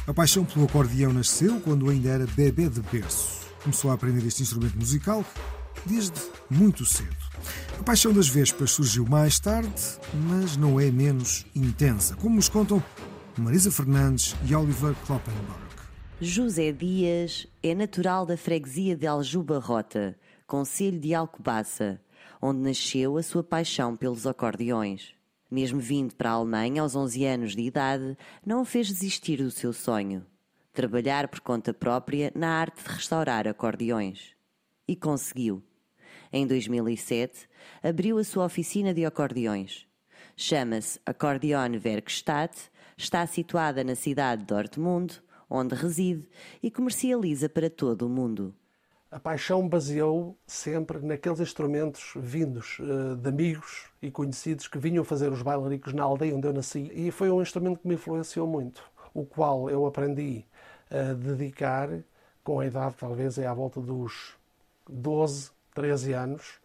A 0.07 0.15
paixão 0.15 0.43
pelo 0.43 0.65
acordeão 0.65 1.13
nasceu 1.13 1.61
quando 1.61 1.91
ainda 1.91 2.09
era 2.09 2.27
bebê 2.29 2.67
de 2.71 2.81
berço. 2.81 3.47
Começou 3.63 3.91
a 3.91 3.95
aprender 3.95 4.27
este 4.27 4.43
instrumento 4.43 4.79
musical 4.79 5.23
desde 5.85 6.19
muito 6.49 6.87
cedo. 6.87 7.15
A 7.79 7.83
paixão 7.83 8.11
das 8.11 8.27
vespas 8.27 8.71
surgiu 8.71 9.05
mais 9.05 9.39
tarde, 9.39 9.83
mas 10.15 10.57
não 10.57 10.81
é 10.81 10.91
menos 10.91 11.45
intensa, 11.55 12.17
como 12.17 12.37
nos 12.37 12.49
contam 12.49 12.83
Marisa 13.37 13.71
Fernandes 13.71 14.35
e 14.47 14.55
Oliver 14.55 14.95
Kloppenberg. 15.07 15.61
José 16.23 16.73
Dias 16.73 17.47
é 17.63 17.75
natural 17.75 18.25
da 18.25 18.39
freguesia 18.39 18.97
de 18.97 19.07
Aljuba 19.07 19.59
Rota, 19.59 20.17
concelho 20.47 20.99
de 20.99 21.13
Alcobaça, 21.13 22.01
onde 22.41 22.61
nasceu 22.61 23.17
a 23.17 23.23
sua 23.23 23.43
paixão 23.43 23.97
pelos 23.97 24.27
acordeões. 24.27 25.15
Mesmo 25.51 25.81
vindo 25.81 26.15
para 26.15 26.31
a 26.31 26.33
Alemanha 26.33 26.83
aos 26.83 26.97
11 26.97 27.25
anos 27.25 27.57
de 27.57 27.63
idade, 27.63 28.17
não 28.45 28.63
o 28.63 28.65
fez 28.65 28.89
desistir 28.89 29.39
do 29.39 29.51
seu 29.51 29.73
sonho, 29.73 30.27
trabalhar 30.73 31.29
por 31.29 31.41
conta 31.41 31.73
própria 31.73 32.33
na 32.35 32.49
arte 32.49 32.83
de 32.83 32.89
restaurar 32.89 33.47
acordeões. 33.47 34.35
E 34.89 34.97
conseguiu. 34.97 35.63
Em 36.33 36.47
2007, 36.47 37.49
abriu 37.83 38.19
a 38.19 38.25
sua 38.25 38.45
oficina 38.45 38.93
de 38.93 39.05
acordeões. 39.05 39.87
Chama-se 40.37 41.01
Accordeon 41.07 41.81
Werkstatt, 41.85 42.71
está 42.97 43.27
situada 43.27 43.85
na 43.85 43.95
cidade 43.95 44.43
de 44.43 44.49
Dortmund, 44.49 45.23
onde 45.49 45.75
reside 45.75 46.29
e 46.63 46.71
comercializa 46.71 47.49
para 47.49 47.71
todo 47.71 48.07
o 48.07 48.09
mundo. 48.09 48.55
A 49.17 49.19
paixão 49.19 49.67
baseou 49.67 50.37
sempre 50.47 50.99
naqueles 50.99 51.41
instrumentos 51.41 52.13
vindos 52.17 52.79
uh, 52.81 53.17
de 53.17 53.27
amigos 53.27 53.87
e 54.03 54.11
conhecidos 54.11 54.69
que 54.69 54.79
vinham 54.79 55.03
fazer 55.03 55.33
os 55.33 55.41
bailaricos 55.41 55.95
na 55.95 56.03
aldeia 56.03 56.37
onde 56.37 56.47
eu 56.47 56.53
nasci. 56.53 56.93
E 56.93 57.11
foi 57.11 57.31
um 57.31 57.41
instrumento 57.41 57.81
que 57.81 57.89
me 57.89 57.95
influenciou 57.95 58.47
muito, 58.47 58.83
o 59.15 59.25
qual 59.25 59.71
eu 59.71 59.87
aprendi 59.87 60.45
a 60.91 61.15
dedicar 61.15 61.89
com 62.45 62.61
a 62.61 62.67
idade, 62.67 62.95
talvez 62.99 63.39
é 63.39 63.47
à 63.47 63.55
volta 63.55 63.81
dos 63.81 64.35
12, 64.87 65.51
13 65.73 66.13
anos. 66.13 66.61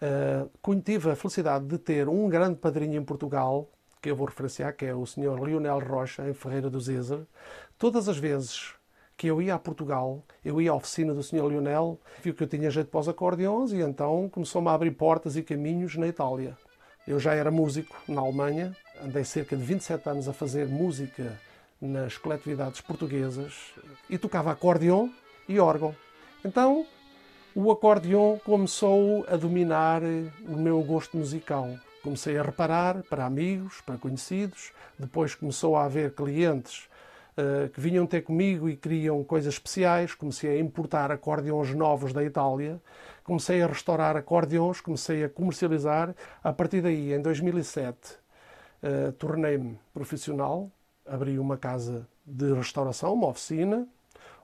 Uh, 0.00 0.80
tive 0.82 1.10
a 1.10 1.16
felicidade 1.16 1.66
de 1.66 1.78
ter 1.78 2.08
um 2.08 2.28
grande 2.28 2.60
padrinho 2.60 2.94
em 2.94 3.04
Portugal, 3.04 3.68
que 4.00 4.08
eu 4.08 4.14
vou 4.14 4.28
referenciar, 4.28 4.76
que 4.76 4.86
é 4.86 4.94
o 4.94 5.04
Sr. 5.04 5.34
Lionel 5.44 5.80
Rocha, 5.80 6.28
em 6.28 6.32
Ferreira 6.32 6.70
do 6.70 6.78
Zezer. 6.78 7.26
Todas 7.76 8.08
as 8.08 8.18
vezes 8.18 8.72
que 9.16 9.26
eu 9.26 9.40
ia 9.40 9.54
a 9.54 9.58
Portugal, 9.58 10.22
eu 10.44 10.60
ia 10.60 10.70
à 10.70 10.74
oficina 10.74 11.14
do 11.14 11.22
Sr. 11.22 11.46
Lionel, 11.46 12.00
viu 12.22 12.34
que 12.34 12.42
eu 12.42 12.48
tinha 12.48 12.70
jeito 12.70 12.90
para 12.90 13.00
os 13.00 13.08
acordeões 13.08 13.72
e 13.72 13.80
então 13.80 14.28
começou-me 14.28 14.68
a 14.68 14.72
abrir 14.72 14.90
portas 14.92 15.36
e 15.36 15.42
caminhos 15.42 15.96
na 15.96 16.08
Itália. 16.08 16.56
Eu 17.06 17.18
já 17.18 17.34
era 17.34 17.50
músico 17.50 17.96
na 18.08 18.20
Alemanha, 18.20 18.76
andei 19.02 19.24
cerca 19.24 19.56
de 19.56 19.62
27 19.62 20.08
anos 20.08 20.28
a 20.28 20.32
fazer 20.32 20.68
música 20.68 21.38
nas 21.80 22.16
coletividades 22.16 22.80
portuguesas 22.80 23.72
e 24.08 24.16
tocava 24.16 24.52
acordeão 24.52 25.12
e 25.48 25.58
órgão. 25.58 25.94
Então, 26.44 26.86
o 27.54 27.70
acordeão 27.70 28.40
começou 28.44 29.26
a 29.28 29.36
dominar 29.36 30.02
o 30.02 30.56
meu 30.56 30.80
gosto 30.82 31.16
musical. 31.16 31.68
Comecei 32.02 32.38
a 32.38 32.42
reparar 32.42 33.02
para 33.02 33.26
amigos, 33.26 33.80
para 33.80 33.98
conhecidos, 33.98 34.72
depois 34.98 35.34
começou 35.34 35.76
a 35.76 35.84
haver 35.84 36.14
clientes 36.14 36.88
que 37.72 37.80
vinham 37.80 38.06
ter 38.06 38.22
comigo 38.22 38.68
e 38.68 38.76
queriam 38.76 39.24
coisas 39.24 39.54
especiais. 39.54 40.14
Comecei 40.14 40.50
a 40.50 40.60
importar 40.60 41.10
acordeões 41.10 41.74
novos 41.74 42.12
da 42.12 42.22
Itália, 42.22 42.80
comecei 43.24 43.62
a 43.62 43.66
restaurar 43.66 44.16
acordeões, 44.16 44.80
comecei 44.80 45.24
a 45.24 45.28
comercializar. 45.28 46.14
A 46.42 46.52
partir 46.52 46.82
daí, 46.82 47.12
em 47.12 47.20
2007, 47.20 47.96
uh, 48.82 49.12
tornei-me 49.12 49.78
profissional, 49.94 50.70
abri 51.06 51.38
uma 51.38 51.56
casa 51.56 52.06
de 52.24 52.52
restauração, 52.52 53.14
uma 53.14 53.28
oficina, 53.28 53.86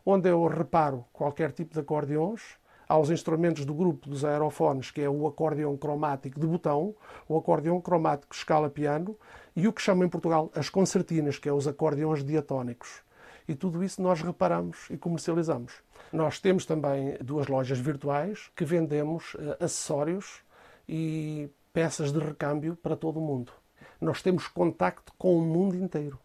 onde 0.04 0.28
eu 0.28 0.46
reparo 0.46 1.04
qualquer 1.12 1.52
tipo 1.52 1.74
de 1.74 1.80
acordeões, 1.80 2.56
aos 2.88 3.10
instrumentos 3.10 3.64
do 3.64 3.74
grupo 3.74 4.08
dos 4.08 4.24
aerofones, 4.24 4.90
que 4.90 5.02
é 5.02 5.10
o 5.10 5.26
acordeão 5.26 5.76
cromático 5.76 6.40
de 6.40 6.46
botão, 6.46 6.94
o 7.28 7.36
acordeão 7.36 7.80
cromático 7.80 8.34
escala 8.34 8.70
piano 8.70 9.16
e 9.54 9.68
o 9.68 9.72
que 9.72 9.82
chamam 9.82 10.06
em 10.06 10.08
Portugal 10.08 10.50
as 10.54 10.70
concertinas, 10.70 11.38
que 11.38 11.48
é 11.48 11.52
os 11.52 11.68
acordeões 11.68 12.24
diatónicos. 12.24 13.02
E 13.46 13.54
tudo 13.54 13.84
isso 13.84 14.00
nós 14.00 14.22
reparamos 14.22 14.88
e 14.90 14.96
comercializamos. 14.96 15.74
Nós 16.12 16.38
temos 16.38 16.64
também 16.64 17.18
duas 17.20 17.46
lojas 17.48 17.78
virtuais 17.78 18.50
que 18.56 18.64
vendemos 18.64 19.34
uh, 19.34 19.56
acessórios 19.64 20.40
e 20.88 21.50
peças 21.72 22.10
de 22.12 22.18
recâmbio 22.18 22.76
para 22.76 22.96
todo 22.96 23.18
o 23.18 23.22
mundo. 23.22 23.52
Nós 24.00 24.22
temos 24.22 24.48
contacto 24.48 25.12
com 25.18 25.36
o 25.36 25.42
mundo 25.42 25.76
inteiro. 25.76 26.18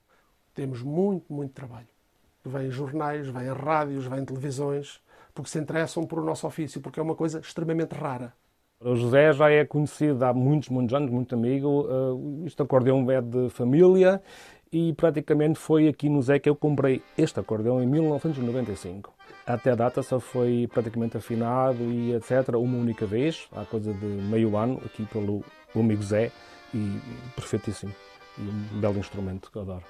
Temos 0.53 0.81
muito, 0.81 1.33
muito 1.33 1.53
trabalho. 1.53 1.87
Vêm 2.45 2.69
jornais, 2.69 3.27
vêm 3.27 3.51
rádios, 3.51 4.05
vêm 4.05 4.23
televisões, 4.23 5.01
porque 5.33 5.49
se 5.49 5.59
interessam 5.59 6.05
por 6.05 6.19
o 6.19 6.23
nosso 6.23 6.45
ofício, 6.45 6.81
porque 6.81 6.99
é 6.99 7.03
uma 7.03 7.15
coisa 7.15 7.39
extremamente 7.39 7.93
rara. 7.93 8.33
O 8.79 8.95
José 8.95 9.31
já 9.31 9.49
é 9.49 9.63
conhecido 9.63 10.23
há 10.25 10.33
muitos, 10.33 10.69
muitos 10.69 10.93
anos, 10.93 11.09
muito 11.09 11.33
amigo. 11.33 11.87
Uh, 11.87 12.45
este 12.45 12.61
acordeão 12.61 13.09
é 13.09 13.21
de 13.21 13.49
família 13.49 14.21
e 14.71 14.91
praticamente 14.93 15.57
foi 15.57 15.87
aqui 15.87 16.09
no 16.09 16.21
Zé 16.21 16.37
que 16.37 16.49
eu 16.49 16.55
comprei 16.55 17.01
este 17.17 17.39
acordeão 17.39 17.81
em 17.81 17.85
1995. 17.85 19.13
Até 19.45 19.71
a 19.71 19.75
data 19.75 20.03
só 20.03 20.19
foi 20.19 20.67
praticamente 20.73 21.15
afinado 21.15 21.83
e 21.83 22.13
etc. 22.13 22.55
uma 22.55 22.77
única 22.77 23.05
vez, 23.05 23.47
há 23.51 23.63
coisa 23.63 23.93
de 23.93 24.05
meio 24.05 24.57
ano, 24.57 24.81
aqui 24.85 25.05
pelo 25.05 25.43
amigo 25.75 26.03
Zé, 26.03 26.31
e 26.73 26.99
perfeitíssimo. 27.35 27.93
E 28.37 28.41
um 28.41 28.81
belo 28.81 28.97
instrumento 28.97 29.51
que 29.51 29.57
eu 29.57 29.61
adoro. 29.61 29.83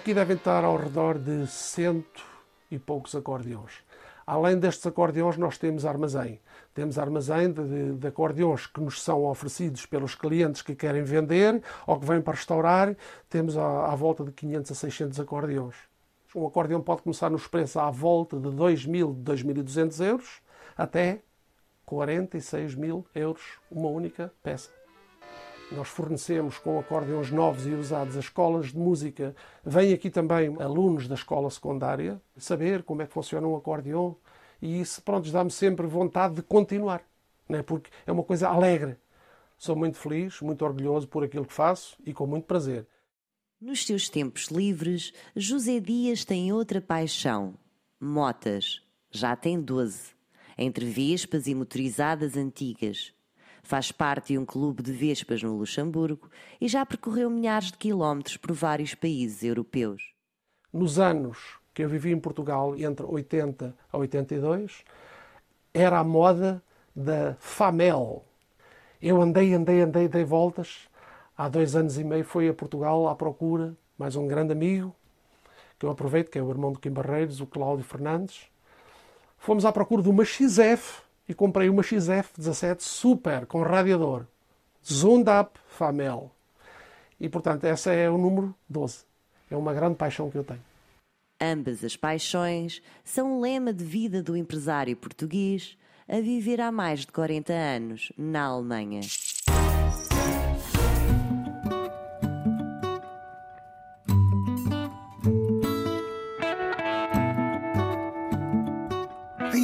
Aqui 0.00 0.14
devem 0.14 0.36
estar 0.36 0.64
ao 0.64 0.76
redor 0.76 1.18
de 1.18 1.46
cento 1.46 2.24
e 2.70 2.78
poucos 2.78 3.14
acordeões. 3.14 3.84
Além 4.26 4.58
destes 4.58 4.86
acordeões, 4.86 5.36
nós 5.36 5.58
temos 5.58 5.84
armazém. 5.84 6.40
Temos 6.74 6.98
armazém 6.98 7.52
de, 7.52 7.94
de 7.94 8.06
acordeões 8.06 8.66
que 8.66 8.80
nos 8.80 9.02
são 9.02 9.24
oferecidos 9.24 9.86
pelos 9.86 10.14
clientes 10.14 10.62
que 10.62 10.74
querem 10.74 11.02
vender 11.02 11.62
ou 11.86 11.98
que 11.98 12.06
vêm 12.06 12.20
para 12.20 12.34
restaurar. 12.34 12.96
Temos 13.28 13.56
à, 13.56 13.92
à 13.92 13.94
volta 13.94 14.24
de 14.24 14.32
500 14.32 14.70
a 14.70 14.74
600 14.74 15.20
acordeões. 15.20 15.74
Um 16.34 16.46
acordeão 16.46 16.80
pode 16.80 17.02
começar 17.02 17.30
nos 17.30 17.46
preços 17.46 17.76
à 17.76 17.90
volta 17.90 18.38
de 18.38 18.48
2.000, 18.48 19.22
2.200 19.22 20.04
euros 20.04 20.40
até 20.76 21.20
46 21.84 22.74
mil 22.74 23.04
euros 23.14 23.42
uma 23.70 23.88
única 23.88 24.32
peça. 24.42 24.81
Nós 25.76 25.88
fornecemos 25.88 26.58
com 26.58 26.78
acordeões 26.78 27.30
novos 27.30 27.66
e 27.66 27.70
usados 27.70 28.16
as 28.16 28.24
escolas 28.24 28.72
de 28.72 28.78
música. 28.78 29.34
Vêm 29.64 29.92
aqui 29.92 30.10
também 30.10 30.54
alunos 30.60 31.08
da 31.08 31.14
escola 31.14 31.50
secundária 31.50 32.20
saber 32.36 32.82
como 32.82 33.02
é 33.02 33.06
que 33.06 33.12
funciona 33.12 33.46
um 33.46 33.56
acordeão 33.56 34.16
e 34.62 34.80
isso, 34.80 35.02
pronto, 35.02 35.28
dá-me 35.32 35.50
sempre 35.50 35.88
vontade 35.88 36.36
de 36.36 36.42
continuar, 36.42 37.02
né? 37.48 37.64
porque 37.64 37.90
é 38.06 38.12
uma 38.12 38.22
coisa 38.22 38.48
alegre. 38.48 38.96
Sou 39.58 39.74
muito 39.74 39.98
feliz, 39.98 40.40
muito 40.40 40.64
orgulhoso 40.64 41.08
por 41.08 41.24
aquilo 41.24 41.44
que 41.44 41.52
faço 41.52 41.96
e 42.06 42.14
com 42.14 42.26
muito 42.28 42.46
prazer. 42.46 42.86
Nos 43.60 43.84
seus 43.84 44.08
tempos 44.08 44.46
livres, 44.46 45.12
José 45.34 45.80
Dias 45.80 46.24
tem 46.24 46.52
outra 46.52 46.80
paixão: 46.80 47.54
motas. 48.00 48.80
Já 49.10 49.36
tem 49.36 49.60
12. 49.60 50.12
Entre 50.56 50.86
vespas 50.86 51.46
e 51.46 51.54
motorizadas 51.54 52.36
antigas. 52.36 53.12
Faz 53.62 53.92
parte 53.92 54.32
de 54.32 54.38
um 54.38 54.44
clube 54.44 54.82
de 54.82 54.92
vespas 54.92 55.42
no 55.42 55.56
Luxemburgo 55.56 56.28
e 56.60 56.68
já 56.68 56.84
percorreu 56.84 57.30
milhares 57.30 57.70
de 57.70 57.78
quilómetros 57.78 58.36
por 58.36 58.52
vários 58.52 58.94
países 58.94 59.42
europeus. 59.42 60.12
Nos 60.72 60.98
anos 60.98 61.58
que 61.72 61.82
eu 61.82 61.88
vivi 61.88 62.10
em 62.10 62.18
Portugal, 62.18 62.76
entre 62.76 63.06
80 63.06 63.74
a 63.90 63.96
82, 63.96 64.84
era 65.72 65.98
a 65.98 66.04
moda 66.04 66.62
da 66.94 67.34
Famel. 67.38 68.24
Eu 69.00 69.20
andei, 69.22 69.54
andei, 69.54 69.80
andei, 69.80 70.08
dei 70.08 70.24
voltas. 70.24 70.88
Há 71.36 71.48
dois 71.48 71.74
anos 71.74 71.98
e 71.98 72.04
meio 72.04 72.24
fui 72.24 72.48
a 72.48 72.54
Portugal 72.54 73.08
à 73.08 73.14
procura, 73.14 73.74
mais 73.96 74.16
um 74.16 74.26
grande 74.26 74.52
amigo, 74.52 74.94
que 75.78 75.86
eu 75.86 75.90
aproveito, 75.90 76.30
que 76.30 76.38
é 76.38 76.42
o 76.42 76.50
irmão 76.50 76.72
do 76.72 76.78
Kim 76.78 76.90
Barreiros, 76.90 77.40
o 77.40 77.46
Cláudio 77.46 77.84
Fernandes. 77.84 78.46
Fomos 79.38 79.64
à 79.64 79.72
procura 79.72 80.02
de 80.02 80.08
uma 80.08 80.24
XF, 80.24 81.02
e 81.28 81.34
comprei 81.34 81.68
uma 81.68 81.82
XF17 81.82 82.80
Super 82.80 83.46
com 83.46 83.62
radiador. 83.62 84.26
Zundap 84.84 85.58
Famel. 85.68 86.30
E 87.20 87.28
portanto, 87.28 87.64
essa 87.64 87.92
é 87.92 88.10
o 88.10 88.18
número 88.18 88.54
12. 88.68 89.04
É 89.50 89.56
uma 89.56 89.72
grande 89.72 89.96
paixão 89.96 90.30
que 90.30 90.36
eu 90.36 90.44
tenho. 90.44 90.62
Ambas 91.40 91.84
as 91.84 91.96
paixões 91.96 92.82
são 93.04 93.38
um 93.38 93.40
lema 93.40 93.72
de 93.72 93.84
vida 93.84 94.22
do 94.22 94.36
empresário 94.36 94.96
português 94.96 95.76
a 96.08 96.20
viver 96.20 96.60
há 96.60 96.70
mais 96.70 97.00
de 97.00 97.08
40 97.08 97.52
anos 97.52 98.12
na 98.16 98.44
Alemanha. 98.44 99.00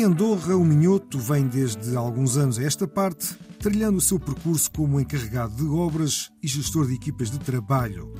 Andorra, 0.08 0.56
o 0.56 0.64
Minhoto 0.64 1.18
vem 1.18 1.46
desde 1.46 1.94
alguns 1.94 2.38
anos 2.38 2.58
a 2.58 2.62
esta 2.62 2.88
parte, 2.88 3.36
trilhando 3.58 3.98
o 3.98 4.00
seu 4.00 4.18
percurso 4.18 4.70
como 4.70 4.98
encarregado 4.98 5.54
de 5.54 5.66
obras 5.66 6.30
e 6.42 6.48
gestor 6.48 6.86
de 6.86 6.94
equipas 6.94 7.30
de 7.30 7.38
trabalho. 7.38 8.10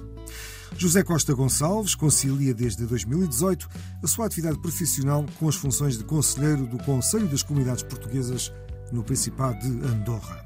José 0.77 1.03
Costa 1.03 1.33
Gonçalves 1.33 1.95
concilia 1.95 2.53
desde 2.53 2.85
2018 2.85 3.67
a 4.03 4.07
sua 4.07 4.27
atividade 4.27 4.61
profissional 4.61 5.25
com 5.39 5.49
as 5.49 5.55
funções 5.55 5.97
de 5.97 6.05
conselheiro 6.05 6.67
do 6.67 6.77
Conselho 6.85 7.27
das 7.27 7.43
Comunidades 7.43 7.83
Portuguesas 7.83 8.53
no 8.93 9.03
Principado 9.03 9.59
de 9.59 9.87
Andorra. 9.89 10.45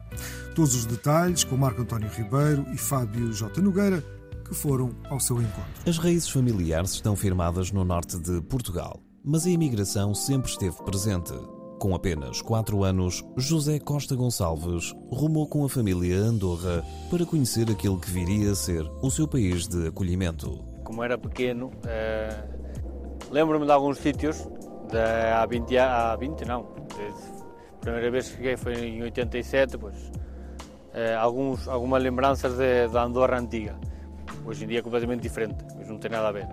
Todos 0.55 0.76
os 0.76 0.87
detalhes 0.87 1.42
com 1.42 1.57
Marco 1.57 1.83
António 1.83 2.09
Ribeiro 2.09 2.64
e 2.72 2.76
Fábio 2.76 3.33
J. 3.33 3.61
Nogueira, 3.61 4.00
que 4.44 4.55
foram 4.55 4.94
ao 5.11 5.18
seu 5.18 5.42
encontro. 5.42 5.83
As 5.85 5.98
raízes 5.98 6.28
familiares 6.28 6.92
estão 6.92 7.16
firmadas 7.16 7.72
no 7.72 7.85
norte 7.85 8.16
de 8.16 8.40
Portugal 8.42 9.02
mas 9.25 9.47
a 9.47 9.51
imigração 9.51 10.15
sempre 10.15 10.51
esteve 10.51 10.77
presente. 10.83 11.33
Com 11.79 11.95
apenas 11.95 12.41
4 12.41 12.85
anos, 12.85 13.25
José 13.37 13.79
Costa 13.79 14.15
Gonçalves 14.15 14.95
rumou 15.11 15.49
com 15.49 15.65
a 15.65 15.69
família 15.69 16.17
a 16.17 16.27
Andorra 16.27 16.85
para 17.11 17.27
conhecer 17.27 17.71
aquele 17.71 17.97
que 17.99 18.11
viria 18.11 18.53
a 18.53 18.55
ser 18.55 18.89
o 19.01 19.11
seu 19.11 19.27
país 19.27 19.67
de 19.67 19.89
acolhimento. 19.89 20.65
Como 20.85 21.03
era 21.03 21.17
pequeno, 21.19 21.71
eh, 21.87 22.45
lembro-me 23.31 23.67
de 23.67 23.73
alguns 23.73 23.99
sítios, 23.99 24.49
de, 24.91 24.99
há 24.99 25.45
20 25.47 25.79
há 25.79 26.17
20 26.17 26.45
não, 26.45 26.61
a 26.61 27.81
primeira 27.81 28.11
vez 28.11 28.29
que 28.29 28.37
cheguei 28.37 28.57
foi 28.57 28.75
em 28.75 29.03
87, 29.03 29.79
pois, 29.79 30.13
eh, 30.95 31.15
alguns, 31.15 31.67
algumas 31.67 32.03
lembranças 32.03 32.57
da 32.93 33.03
Andorra 33.05 33.39
antiga. 33.39 33.77
Hoje 34.45 34.65
em 34.65 34.69
dia 34.69 34.81
é 34.81 34.83
completamente 34.83 35.23
diferente, 35.23 35.65
mas 35.77 35.89
não 35.89 35.99
tem 35.99 36.11
nada 36.11 36.29
a 36.29 36.33
ver. 36.33 36.49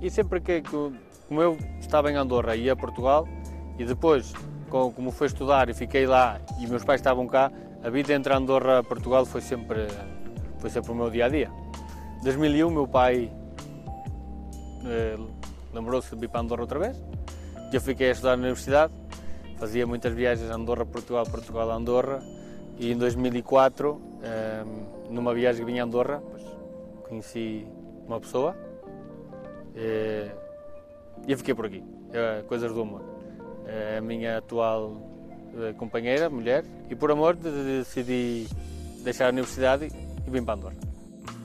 E 0.00 0.10
sempre 0.10 0.40
que, 0.40 0.62
que 0.62 0.92
como 1.30 1.40
eu 1.40 1.56
estava 1.78 2.10
em 2.10 2.16
Andorra 2.16 2.56
e 2.56 2.64
ia 2.64 2.72
a 2.72 2.76
Portugal 2.76 3.24
e 3.78 3.84
depois 3.84 4.32
com- 4.68 4.90
como 4.90 5.12
foi 5.12 5.28
estudar 5.28 5.68
e 5.68 5.74
fiquei 5.74 6.04
lá 6.04 6.40
e 6.60 6.66
meus 6.66 6.82
pais 6.82 7.00
estavam 7.00 7.24
cá, 7.28 7.52
a 7.84 7.88
vida 7.88 8.12
entre 8.12 8.34
Andorra 8.34 8.80
e 8.80 8.82
Portugal 8.82 9.24
foi 9.24 9.40
sempre, 9.40 9.86
foi 10.58 10.68
sempre 10.70 10.90
o 10.90 10.94
meu 10.94 11.08
dia 11.08 11.26
a 11.26 11.28
dia. 11.28 11.48
Em 12.18 12.24
2001, 12.24 12.68
meu 12.70 12.88
pai 12.88 13.30
eh, 14.84 15.16
lembrou-se 15.72 16.12
de 16.12 16.20
vir 16.20 16.28
para 16.28 16.40
Andorra 16.40 16.62
outra 16.62 16.80
vez. 16.80 17.00
Eu 17.72 17.80
fiquei 17.80 18.08
a 18.08 18.10
estudar 18.10 18.36
na 18.36 18.42
universidade, 18.42 18.92
fazia 19.56 19.86
muitas 19.86 20.12
viagens 20.12 20.50
Andorra, 20.50 20.84
Portugal, 20.84 21.24
Portugal, 21.26 21.70
Andorra. 21.70 22.20
E 22.76 22.90
em 22.90 22.98
2004, 22.98 24.02
eh, 24.20 24.64
numa 25.08 25.32
viagem 25.32 25.64
que 25.64 25.70
vinha 25.70 25.84
a 25.84 25.86
Andorra, 25.86 26.20
conheci 27.08 27.68
uma 28.04 28.18
pessoa 28.18 28.56
eh, 29.76 30.32
e 31.26 31.32
eu 31.32 31.38
fiquei 31.38 31.54
por 31.54 31.66
aqui. 31.66 31.82
Eh, 32.12 32.42
coisas 32.48 32.72
do 32.72 32.80
amor. 32.82 33.02
É 33.66 33.98
a 33.98 34.00
minha 34.00 34.38
atual 34.38 34.96
eh, 35.56 35.72
companheira, 35.74 36.28
mulher, 36.30 36.64
e 36.88 36.94
por 36.96 37.10
amor 37.10 37.34
de- 37.36 37.42
de- 37.50 37.78
decidi 37.80 38.46
deixar 39.04 39.26
a 39.26 39.30
universidade 39.30 39.86
e, 40.26 40.30
vim 40.30 40.42
para 40.44 40.54
Andorra. 40.54 40.74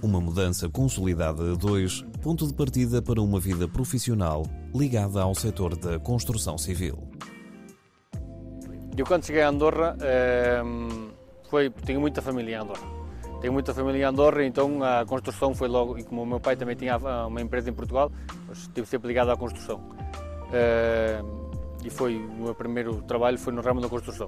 Uma 0.01 0.19
mudança 0.21 0.69
consolidada 0.69 1.51
a 1.53 1.55
dois, 1.55 2.01
ponto 2.21 2.45
de 2.47 2.53
partida 2.53 3.01
para 3.01 3.21
uma 3.21 3.39
vida 3.39 3.67
profissional 3.67 4.43
ligada 4.73 5.21
ao 5.21 5.33
setor 5.33 5.75
da 5.75 5.99
construção 5.99 6.57
civil. 6.57 6.97
Eu 8.97 9.05
quando 9.05 9.25
cheguei 9.25 9.41
a 9.41 9.49
Andorra, 9.49 9.95
eh, 10.01 10.61
foi, 11.49 11.69
tenho 11.69 11.99
muita 11.99 12.21
família 12.21 12.55
em 12.55 12.59
Andorra. 12.59 12.94
Tenho 13.45 13.53
muita 13.53 13.75
família 13.75 13.99
em 13.99 14.03
Andorra, 14.03 14.43
então 14.43 14.83
a 14.83 15.05
construção 15.05 15.53
foi 15.53 15.67
logo, 15.67 15.99
e 15.99 16.03
como 16.03 16.23
o 16.23 16.25
meu 16.25 16.39
pai 16.39 16.55
também 16.55 16.75
tinha 16.75 16.97
uma 17.27 17.39
empresa 17.39 17.69
em 17.69 17.73
Portugal, 17.73 18.11
estive 18.51 18.87
sempre 18.87 19.07
ligado 19.07 19.29
à 19.29 19.37
construção. 19.37 19.79
Eh, 20.51 21.21
e 21.83 21.91
foi, 21.91 22.15
o 22.15 22.45
meu 22.45 22.55
primeiro 22.55 23.03
trabalho 23.03 23.37
foi 23.37 23.53
no 23.53 23.61
ramo 23.61 23.79
da 23.79 23.87
construção. 23.87 24.27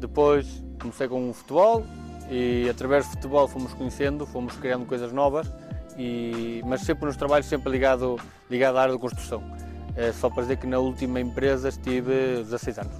Depois 0.00 0.60
comecei 0.80 1.06
com 1.06 1.30
o 1.30 1.32
futebol 1.32 1.84
e 2.28 2.68
através 2.68 3.06
do 3.06 3.12
futebol 3.12 3.46
fomos 3.46 3.72
conhecendo, 3.74 4.26
fomos 4.26 4.56
criando 4.56 4.84
coisas 4.86 5.12
novas, 5.12 5.48
e, 5.96 6.60
mas 6.66 6.80
sempre 6.80 7.06
nos 7.06 7.16
trabalhos 7.16 7.46
sempre 7.46 7.70
ligado, 7.70 8.16
ligado 8.50 8.76
à 8.76 8.82
área 8.82 8.92
da 8.92 8.98
construção. 8.98 9.40
Eh, 9.94 10.10
só 10.10 10.28
para 10.28 10.42
dizer 10.42 10.56
que 10.56 10.66
na 10.66 10.80
última 10.80 11.20
empresa 11.20 11.68
estive 11.68 12.42
16 12.42 12.80
anos. 12.80 12.96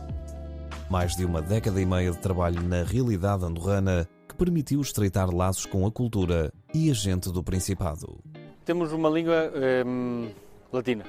Mais 0.88 1.16
de 1.16 1.24
uma 1.24 1.42
década 1.42 1.80
e 1.80 1.84
meia 1.84 2.12
de 2.12 2.18
trabalho 2.18 2.62
na 2.62 2.84
realidade 2.84 3.44
andorrana 3.44 4.08
permitiu 4.38 4.80
estreitar 4.80 5.34
laços 5.34 5.66
com 5.66 5.84
a 5.84 5.90
cultura 5.90 6.52
e 6.72 6.88
a 6.88 6.94
gente 6.94 7.30
do 7.32 7.42
Principado. 7.42 8.20
Temos 8.64 8.92
uma 8.92 9.10
língua 9.10 9.52
hum, 9.84 10.28
latina. 10.72 11.04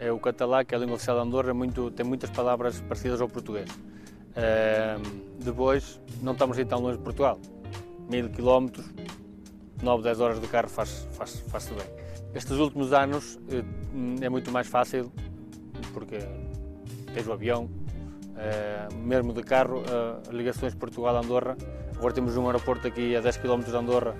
É 0.00 0.10
o 0.10 0.18
catalá, 0.18 0.64
que 0.64 0.74
é 0.74 0.76
a 0.76 0.80
língua 0.80 0.96
oficial 0.96 1.16
de 1.16 1.22
Andorra, 1.28 1.50
é 1.50 1.52
muito, 1.52 1.92
tem 1.92 2.04
muitas 2.04 2.30
palavras 2.30 2.80
parecidas 2.80 3.20
ao 3.20 3.28
português. 3.28 3.70
Hum, 3.70 5.20
depois, 5.38 6.00
não 6.20 6.32
estamos 6.32 6.58
aí 6.58 6.64
tão 6.64 6.80
longe 6.80 6.98
de 6.98 7.04
Portugal. 7.04 7.38
Mil 8.10 8.28
quilómetros, 8.30 8.84
9, 9.80 10.02
10 10.02 10.20
horas 10.20 10.40
de 10.40 10.48
carro 10.48 10.68
faz, 10.68 11.06
faz, 11.12 11.38
faz-se 11.48 11.72
bem. 11.72 11.86
Estes 12.34 12.58
últimos 12.58 12.92
anos 12.92 13.38
eh, 13.48 13.62
é 14.22 14.28
muito 14.28 14.50
mais 14.50 14.66
fácil, 14.66 15.12
porque 15.92 16.18
tens 17.14 17.28
o 17.28 17.32
avião, 17.32 17.70
eh, 18.36 18.88
mesmo 18.92 19.32
de 19.32 19.42
carro, 19.44 19.84
eh, 19.86 20.32
ligações 20.32 20.74
Portugal-Andorra. 20.74 21.56
Agora 22.04 22.12
temos 22.16 22.36
um 22.36 22.44
aeroporto 22.44 22.86
aqui 22.86 23.16
a 23.16 23.20
10 23.22 23.38
km 23.38 23.60
de 23.62 23.74
Andorra, 23.74 24.14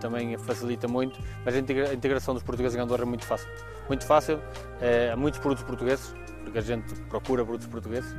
também 0.00 0.38
facilita 0.38 0.88
muito, 0.88 1.20
mas 1.44 1.54
a 1.54 1.58
integra- 1.58 1.90
a 1.90 1.92
integração 1.92 2.32
dos 2.32 2.42
portugueses 2.42 2.74
em 2.74 2.80
Andorra 2.80 3.02
é 3.02 3.04
muito 3.04 3.26
fácil. 3.26 3.46
Muito 3.86 4.06
fácil, 4.06 4.40
eh, 4.80 5.10
há 5.12 5.16
muitos 5.16 5.38
produtos 5.38 5.62
portugueses, 5.62 6.14
porque 6.42 6.56
a 6.56 6.62
gente 6.62 6.94
procura 7.10 7.44
produtos 7.44 7.66
portugueses, 7.66 8.16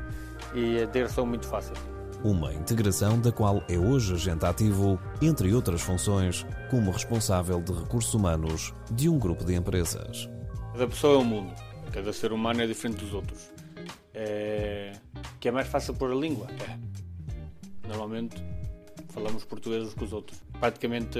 e 0.54 0.78
a 0.78 0.84
integração 0.84 1.24
é 1.24 1.28
muito 1.28 1.48
fácil. 1.48 1.74
Uma 2.24 2.54
integração 2.54 3.20
da 3.20 3.32
qual 3.32 3.64
é 3.68 3.80
hoje 3.80 4.14
agente 4.14 4.46
ativo, 4.46 5.00
entre 5.20 5.52
outras 5.56 5.82
funções, 5.82 6.46
como 6.70 6.92
responsável 6.92 7.60
de 7.60 7.74
recursos 7.74 8.14
humanos 8.14 8.76
de 8.92 9.10
um 9.10 9.18
grupo 9.18 9.44
de 9.44 9.56
empresas. 9.56 10.30
Cada 10.74 10.88
pessoa 10.88 11.16
é 11.16 11.18
um 11.18 11.24
mundo, 11.26 11.52
cada 11.92 12.14
ser 12.14 12.32
humano 12.32 12.62
é 12.62 12.68
diferente 12.68 13.04
dos 13.04 13.12
outros. 13.16 13.50
É... 14.14 14.92
Que 15.40 15.48
é 15.48 15.52
mais 15.52 15.68
fácil 15.68 15.96
pôr 15.96 16.12
a 16.12 16.16
língua? 16.16 16.46
É. 16.62 17.88
Normalmente 17.88 18.59
falamos 19.10 19.44
português 19.46 19.84
uns 19.84 19.94
com 19.94 20.06
os 20.06 20.14
outros. 20.14 20.40
Praticamente 20.60 21.18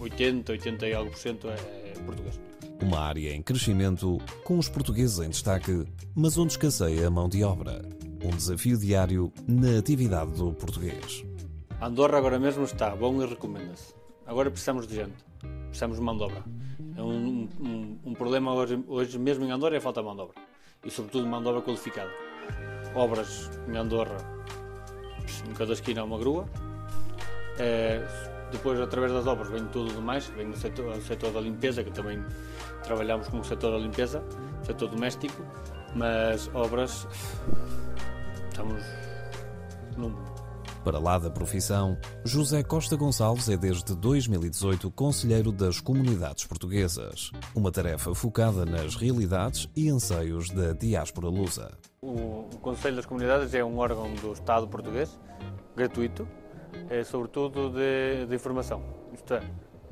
80, 0.00 0.52
80 0.52 0.88
e 0.88 0.94
algo 0.94 1.10
por 1.10 1.18
cento 1.18 1.48
é 1.48 1.54
é 1.54 2.00
português. 2.04 2.40
Uma 2.82 2.98
área 3.00 3.32
em 3.34 3.40
crescimento, 3.42 4.18
com 4.42 4.58
os 4.58 4.68
portugueses 4.68 5.18
em 5.20 5.28
destaque, 5.30 5.84
mas 6.14 6.36
onde 6.36 6.52
escasseia 6.54 7.06
a 7.06 7.10
mão 7.10 7.28
de 7.28 7.42
obra. 7.44 7.82
Um 8.24 8.30
desafio 8.30 8.76
diário 8.78 9.32
na 9.46 9.78
atividade 9.78 10.32
do 10.32 10.52
português. 10.54 11.24
Andorra 11.80 12.18
agora 12.18 12.38
mesmo 12.38 12.64
está 12.64 12.94
bom 12.96 13.22
e 13.22 13.26
recomenda-se. 13.26 13.94
Agora 14.26 14.50
precisamos 14.50 14.86
de 14.86 14.94
gente, 14.96 15.14
precisamos 15.68 15.98
de 15.98 16.02
mão 16.02 16.16
de 16.16 16.22
obra. 16.24 16.42
É 16.96 17.02
um, 17.02 17.48
um- 17.60 17.98
um 18.06 18.14
problema 18.14 18.52
hoje, 18.54 18.82
hoje 18.88 19.18
mesmo 19.18 19.44
em 19.44 19.50
Andorra 19.50 19.74
é 19.74 19.78
a 19.78 19.80
falta 19.80 20.00
de 20.00 20.06
mão 20.06 20.16
de 20.16 20.22
obra. 20.22 20.34
E 20.84 20.90
sobretudo 20.90 21.26
mão 21.26 21.42
de 21.42 21.48
obra 21.48 21.62
qualificada. 21.62 22.10
Obras 22.94 23.50
em 23.68 23.76
Andorra, 23.76 24.16
em 25.48 25.52
cada 25.54 25.72
esquina 25.72 26.00
há 26.00 26.04
uma 26.04 26.18
grua. 26.18 26.46
Eh, 27.58 28.02
depois, 28.54 28.80
através 28.80 29.12
das 29.12 29.26
obras, 29.26 29.48
vem 29.48 29.64
tudo 29.66 29.92
demais. 29.92 30.26
Vem 30.36 30.50
o 30.50 30.56
setor, 30.56 30.96
o 30.96 31.02
setor 31.02 31.32
da 31.32 31.40
limpeza, 31.40 31.82
que 31.82 31.90
também 31.90 32.24
trabalhamos 32.84 33.28
com 33.28 33.40
o 33.40 33.44
setor 33.44 33.72
da 33.72 33.78
limpeza, 33.78 34.22
setor 34.62 34.88
doméstico. 34.88 35.42
Mas 35.94 36.48
obras, 36.54 37.06
estamos 38.48 38.82
num 39.96 40.14
Para 40.84 40.98
lá 40.98 41.18
da 41.18 41.30
profissão, 41.30 41.96
José 42.24 42.62
Costa 42.62 42.96
Gonçalves 42.96 43.48
é 43.48 43.56
desde 43.56 43.94
2018 43.96 44.90
Conselheiro 44.90 45.50
das 45.50 45.80
Comunidades 45.80 46.44
Portuguesas, 46.44 47.30
uma 47.54 47.72
tarefa 47.72 48.14
focada 48.14 48.64
nas 48.64 48.94
realidades 48.94 49.68
e 49.74 49.88
anseios 49.88 50.50
da 50.50 50.72
diáspora 50.72 51.28
lusa. 51.28 51.76
O, 52.02 52.48
o 52.52 52.58
Conselho 52.60 52.96
das 52.96 53.06
Comunidades 53.06 53.54
é 53.54 53.64
um 53.64 53.78
órgão 53.78 54.12
do 54.14 54.32
Estado 54.32 54.68
português, 54.68 55.18
gratuito, 55.76 56.28
é, 56.90 57.04
sobretudo 57.04 57.70
de, 57.70 58.26
de 58.26 58.34
informação. 58.34 58.82
Isto 59.12 59.34
é, 59.34 59.42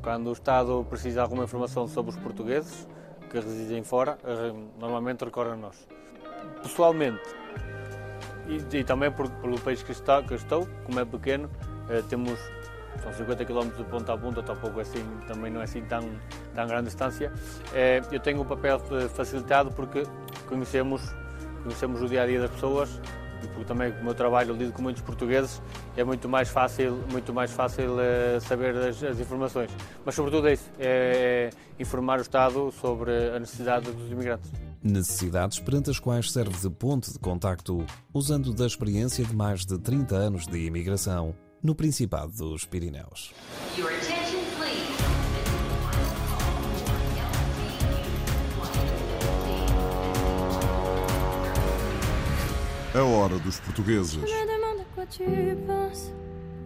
quando 0.03 0.29
o 0.29 0.33
Estado 0.33 0.85
precisa 0.89 1.15
de 1.15 1.21
alguma 1.21 1.45
informação 1.45 1.87
sobre 1.87 2.11
os 2.11 2.19
portugueses 2.19 2.87
que 3.31 3.39
residem 3.39 3.83
fora, 3.83 4.19
eh, 4.25 4.53
normalmente 4.79 5.25
recorre 5.25 5.53
a 5.53 5.57
nós. 5.57 5.89
Pessoalmente, 6.63 7.23
e, 8.47 8.77
e 8.77 8.85
também 8.85 9.11
por, 9.11 9.31
pelo 9.31 9.59
país 9.61 9.83
que, 9.83 9.93
está, 9.93 10.23
que 10.23 10.35
estou, 10.35 10.69
como 10.85 11.01
é 11.01 11.05
pequeno, 11.05 11.49
eh, 11.89 12.03
temos 12.09 12.39
são 13.03 13.13
50 13.13 13.45
km 13.47 13.71
de 13.77 13.85
ponta 13.85 14.13
a 14.13 14.19
ponta, 14.19 14.43
tampouco 14.43 14.79
é 14.79 14.83
assim, 14.83 15.05
também 15.27 15.51
não 15.51 15.61
é 15.61 15.65
assim 15.65 15.83
tão, 15.83 16.03
tão 16.55 16.67
grande 16.67 16.85
distância. 16.85 17.33
Eh, 17.73 18.03
eu 18.13 18.21
tenho 18.21 18.43
um 18.43 18.45
papel 18.45 18.79
facilitado 19.15 19.73
porque 19.73 20.03
conhecemos, 20.47 21.03
conhecemos 21.63 22.03
o 22.03 22.07
dia 22.07 22.23
a 22.23 22.27
dia 22.27 22.41
das 22.41 22.51
pessoas 22.51 23.01
e 23.43 23.47
porque 23.49 23.65
também 23.65 23.93
o 23.93 24.05
meu 24.05 24.15
trabalho 24.15 24.55
lido 24.55 24.73
com 24.73 24.83
muitos 24.83 25.03
portugueses 25.03 25.61
é 25.97 26.05
muito 26.05 26.29
mais 26.29 26.49
fácil, 26.49 27.03
muito 27.11 27.33
mais 27.33 27.51
fácil 27.51 28.01
eh, 28.01 28.39
saber 28.41 28.77
as, 28.77 29.03
as 29.03 29.19
informações. 29.19 29.71
Mas 30.05 30.15
sobretudo 30.15 30.49
é 30.49 30.55
isso, 30.55 30.71
é, 30.79 31.51
é 31.79 31.83
informar 31.83 32.19
o 32.19 32.23
Estado 32.23 32.73
sobre 32.81 33.11
a 33.35 33.39
necessidade 33.39 33.91
dos 33.91 34.11
imigrantes. 34.11 34.51
Necessidades 34.83 35.61
perante 35.61 35.91
as 35.91 35.99
quais 35.99 36.31
serve 36.33 36.57
de 36.57 36.71
ponte 36.71 37.13
de 37.13 37.19
contacto, 37.19 37.85
usando 38.13 38.53
da 38.53 38.67
experiência 38.67 39.25
de 39.25 39.35
mais 39.35 39.65
de 39.65 39.79
30 39.79 40.15
anos 40.15 40.47
de 40.47 40.59
imigração 40.59 41.35
no 41.63 41.75
Principado 41.75 42.33
dos 42.33 42.65
Pirineus. 42.65 43.33
A 52.95 53.03
hora 53.03 53.27
demande 53.29 54.81
à 54.81 54.95
quoi 54.95 55.07
tu 55.07 55.25
penses 55.67 56.13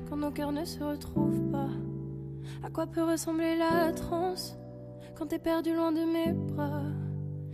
quand 0.09 0.17
nos 0.17 0.33
cœurs 0.33 0.51
ne 0.51 0.65
se 0.65 0.83
retrouvent 0.83 1.51
pas. 1.53 1.69
À 2.65 2.71
quoi 2.71 2.89
peut 2.89 3.05
ressembler 3.05 3.57
la 3.57 3.93
transe 3.93 4.59
quand 5.15 5.27
t'es 5.27 5.39
perdu 5.39 5.73
loin 5.73 5.93
de 5.93 6.01
mes 6.01 6.33
bras? 6.33 6.83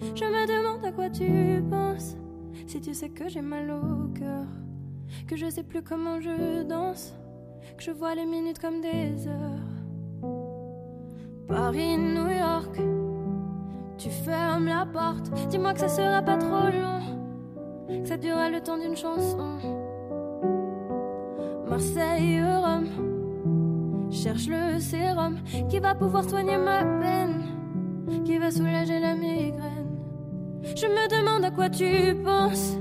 Je 0.01 0.25
me 0.25 0.47
demande 0.47 0.83
à 0.87 0.91
quoi 0.91 1.11
tu 1.11 1.63
penses 1.69 2.17
si 2.67 2.81
tu 2.81 2.95
sais 2.95 3.11
que 3.11 3.29
j'ai 3.29 3.43
mal 3.43 3.71
au 3.71 4.09
cœur, 4.19 4.47
que 5.27 5.37
je 5.37 5.51
sais 5.51 5.65
plus 5.65 5.83
comment 5.83 6.19
je 6.23 6.63
danse, 6.63 7.15
que 7.77 7.85
je 7.85 7.91
vois 7.91 8.15
les 8.15 8.25
minutes 8.25 8.59
comme 8.59 8.81
des 8.81 9.29
heures. 9.29 10.33
Paris, 11.47 11.99
New 11.99 12.31
York, 12.31 12.81
tu 13.99 14.09
fermes 14.09 14.65
la 14.67 14.87
porte. 14.87 15.31
Dis-moi 15.51 15.75
que 15.75 15.81
ça 15.81 15.89
sera 15.89 16.23
pas 16.23 16.39
trop 16.39 16.71
long, 16.71 17.12
que 17.88 18.09
ça 18.09 18.16
durera 18.16 18.51
le 18.51 18.61
temps 18.61 18.79
d'une 18.79 18.97
chanson. 18.97 19.59
Marseille, 21.68 22.42
Rome, 22.42 24.09
cherche 24.11 24.47
le 24.49 24.79
sérum 24.79 25.38
qui 25.68 25.79
va 25.79 25.95
pouvoir 25.95 26.29
soigner 26.29 26.59
ma 26.59 26.85
peine, 27.01 27.42
qui 28.25 28.38
va 28.38 28.51
soulager 28.51 29.01
la 29.01 29.14
migraine. 29.14 29.83
Je 30.62 30.87
me 30.87 31.09
demande 31.09 31.45
à 31.45 31.51
quoi 31.51 31.68
tu 31.71 32.14
penses 32.23 32.77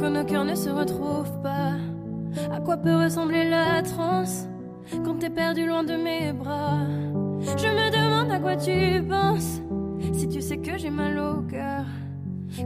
quand 0.00 0.10
nos 0.10 0.24
cœurs 0.24 0.44
ne 0.44 0.54
se 0.54 0.70
retrouvent 0.70 1.40
pas. 1.42 1.72
À 2.52 2.60
quoi 2.60 2.76
peut 2.76 2.96
ressembler 2.96 3.48
la 3.48 3.82
transe 3.82 4.48
quand 5.04 5.18
t'es 5.18 5.30
perdu 5.30 5.66
loin 5.66 5.84
de 5.84 5.94
mes 5.94 6.32
bras? 6.32 6.80
Je 7.40 7.68
me 7.68 7.90
demande 7.90 8.32
à 8.32 8.40
quoi 8.40 8.56
tu 8.56 9.02
penses 9.08 9.60
si 10.12 10.28
tu 10.28 10.40
sais 10.40 10.58
que 10.58 10.76
j'ai 10.76 10.90
mal 10.90 11.18
au 11.18 11.42
cœur, 11.42 11.84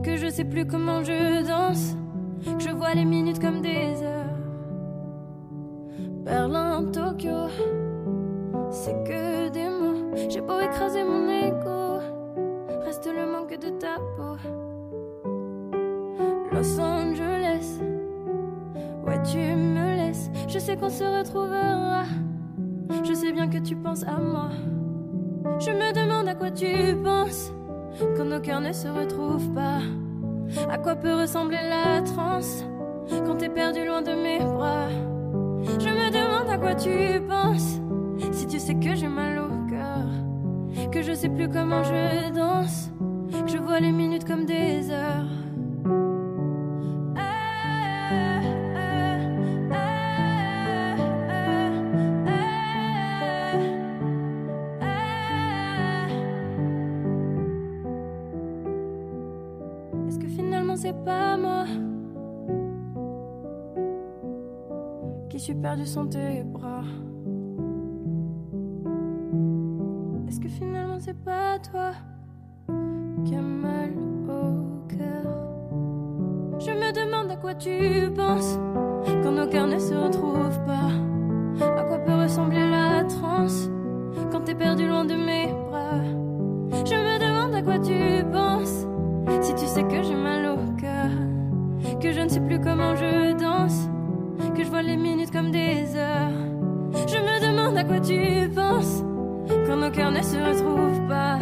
que 0.02 0.16
je 0.16 0.28
sais 0.28 0.44
plus 0.44 0.66
comment 0.66 1.02
je 1.02 1.46
danse, 1.46 1.96
que 2.44 2.62
je 2.62 2.70
vois 2.70 2.94
les 2.94 3.04
minutes 3.04 3.40
comme 3.40 3.60
des 3.60 4.02
heures. 4.02 4.24
Berlin, 6.24 6.84
Tokyo, 6.92 7.48
c'est 8.70 9.02
que 9.04 9.48
des 9.48 9.68
mots. 9.68 10.14
J'ai 10.28 10.40
beau 10.40 10.60
écraser 10.60 11.04
mon 11.04 11.28
ego, 11.28 12.00
reste 12.84 13.06
le 13.06 13.30
manque 13.32 13.58
de 13.58 13.70
ta 13.70 13.96
peau. 14.16 14.36
Los 16.52 16.78
Angeles, 16.80 17.80
ouais, 19.06 19.22
tu 19.22 19.38
me 19.38 19.96
laisses. 19.96 20.30
Je 20.48 20.58
sais 20.58 20.76
qu'on 20.76 20.90
se 20.90 21.04
retrouvera. 21.04 22.04
Je 23.04 23.14
sais 23.14 23.32
bien 23.32 23.48
que 23.48 23.58
tu 23.58 23.74
penses 23.76 24.02
à 24.02 24.18
moi. 24.18 24.50
Je 25.60 25.70
me 25.70 25.92
demande 25.94 26.28
à 26.28 26.34
quoi 26.34 26.50
tu 26.50 26.94
penses 27.02 27.52
quand 28.16 28.24
nos 28.24 28.40
cœurs 28.40 28.60
ne 28.60 28.72
se 28.72 28.88
retrouvent 28.88 29.52
pas. 29.54 29.80
À 30.70 30.78
quoi 30.78 30.96
peut 30.96 31.14
ressembler 31.14 31.58
la 31.68 32.02
transe 32.02 32.64
quand 33.26 33.36
t'es 33.36 33.48
perdu 33.48 33.84
loin 33.86 34.02
de 34.02 34.12
mes 34.12 34.38
bras? 34.38 34.88
Je 35.78 35.88
me 35.88 36.10
demande 36.10 36.48
à 36.50 36.58
quoi 36.58 36.74
tu 36.74 37.20
penses 37.28 37.80
si 38.32 38.46
tu 38.46 38.58
sais 38.58 38.74
que 38.74 38.94
j'ai 38.94 39.08
mal 39.08 39.38
au 39.38 39.70
cœur, 39.70 40.90
que 40.90 41.02
je 41.02 41.12
sais 41.12 41.28
plus 41.28 41.48
comment 41.48 41.82
je 41.84 42.32
danse, 42.32 42.90
que 43.30 43.50
je 43.50 43.58
vois 43.58 43.80
les 43.80 43.92
minutes 43.92 44.24
comme 44.24 44.44
des 44.44 44.90
heures. 44.90 45.37
C'est 60.88 61.04
pas 61.04 61.36
moi 61.36 61.64
qui 65.28 65.38
suis 65.38 65.54
perdu 65.54 65.84
sans 65.84 66.06
tes 66.06 66.42
bras. 66.44 66.82
Est-ce 70.26 70.40
que 70.40 70.48
finalement 70.48 70.98
c'est 70.98 71.22
pas 71.24 71.58
toi 71.58 71.90
qui 73.26 73.34
as 73.34 73.42
mal 73.42 73.90
au 74.28 74.86
cœur? 74.88 75.26
Je 76.58 76.70
me 76.70 76.90
demande 77.00 77.32
à 77.32 77.36
quoi 77.36 77.54
tu 77.54 78.10
penses 78.16 78.58
quand 79.22 79.32
nos 79.32 79.46
cœurs 79.46 79.66
ne 79.66 79.78
se 79.78 79.94
retrouvent 79.94 80.64
pas. 80.64 80.90
À 81.80 81.84
quoi 81.84 81.98
peut 81.98 82.14
ressembler 82.14 82.66
la 82.70 83.04
transe 83.04 83.68
quand 84.32 84.40
t'es 84.40 84.54
perdu 84.54 84.88
loin 84.88 85.04
de 85.04 85.14
mes 85.14 85.48
bras? 85.68 86.02
Je 86.70 86.94
me 86.94 87.18
demande 87.18 87.54
à 87.54 87.60
quoi 87.60 87.78
tu 87.78 88.24
penses 88.32 88.86
si 89.42 89.54
tu 89.54 89.66
sais 89.66 89.84
que 89.84 90.02
j'ai 90.02 90.14
je 92.78 93.28
que 94.54 94.64
je 94.64 94.70
vois 94.70 94.82
les 94.82 94.96
minutes 94.96 95.30
comme 95.30 95.50
des 95.50 95.96
heures. 95.96 96.32
Je 96.92 97.18
me 97.18 97.40
demande 97.46 97.76
à 97.76 97.84
quoi 97.84 98.00
tu 98.00 98.48
penses 98.54 99.02
quand 99.66 99.76
nos 99.76 99.90
cœurs 99.90 100.10
ne 100.10 100.22
se 100.22 100.36
retrouvent 100.36 101.06
pas. 101.08 101.38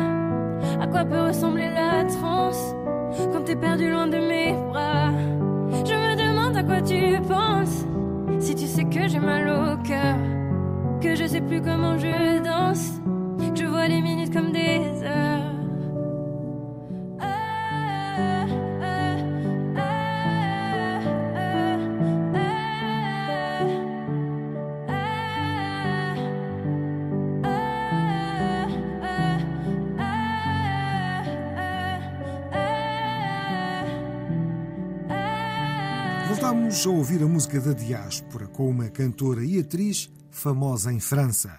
À 0.81 0.87
quoi 0.87 1.05
peut 1.05 1.20
ressembler 1.20 1.68
la 1.68 2.05
transe 2.05 2.75
quand 3.33 3.44
t'es 3.44 3.57
perdu 3.57 3.90
loin 3.90 4.07
de 4.07 4.18
mes 4.18 4.55
bras? 4.70 5.11
Je 5.70 5.94
me 5.94 6.16
demande 6.16 6.57
à 6.57 6.62
quoi 6.62 6.81
tu 6.81 7.20
penses 7.29 7.87
si 8.38 8.55
tu 8.55 8.66
sais 8.66 8.85
que 8.85 9.09
j'ai 9.09 9.18
mal 9.18 9.49
au 9.49 9.77
cœur, 9.83 10.16
que 11.01 11.14
je 11.14 11.27
sais 11.27 11.40
plus 11.40 11.61
comment 11.62 11.99
je 11.99 12.42
danse, 12.42 13.01
que 13.55 13.61
je 13.61 13.66
vois 13.66 13.88
les 13.88 14.03
minutes 14.03 14.33
comme 14.33 14.53
des 14.53 14.81
heures. 15.03 15.26
A 36.87 36.88
ouvir 36.88 37.20
a 37.20 37.27
música 37.27 37.61
da 37.61 37.72
diáspora 37.72 38.46
com 38.46 38.70
uma 38.70 38.88
cantora 38.88 39.44
e 39.44 39.59
atriz 39.59 40.09
famosa 40.31 40.92
em 40.92 41.01
França. 41.01 41.59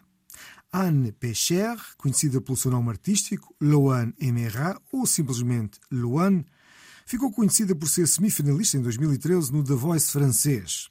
Anne 0.72 1.12
Pécher, 1.12 1.78
conhecida 1.98 2.40
pelo 2.40 2.56
seu 2.56 2.72
nome 2.72 2.92
artístico, 2.92 3.54
Loane 3.60 4.14
Emera, 4.22 4.80
ou 4.90 5.06
simplesmente 5.06 5.82
Loane, 5.92 6.46
ficou 7.06 7.30
conhecida 7.30 7.76
por 7.76 7.90
ser 7.90 8.08
semifinalista 8.08 8.78
em 8.78 8.82
2013 8.82 9.52
no 9.52 9.66
The 9.66 9.74
Voice 9.74 10.10
francês 10.10 10.88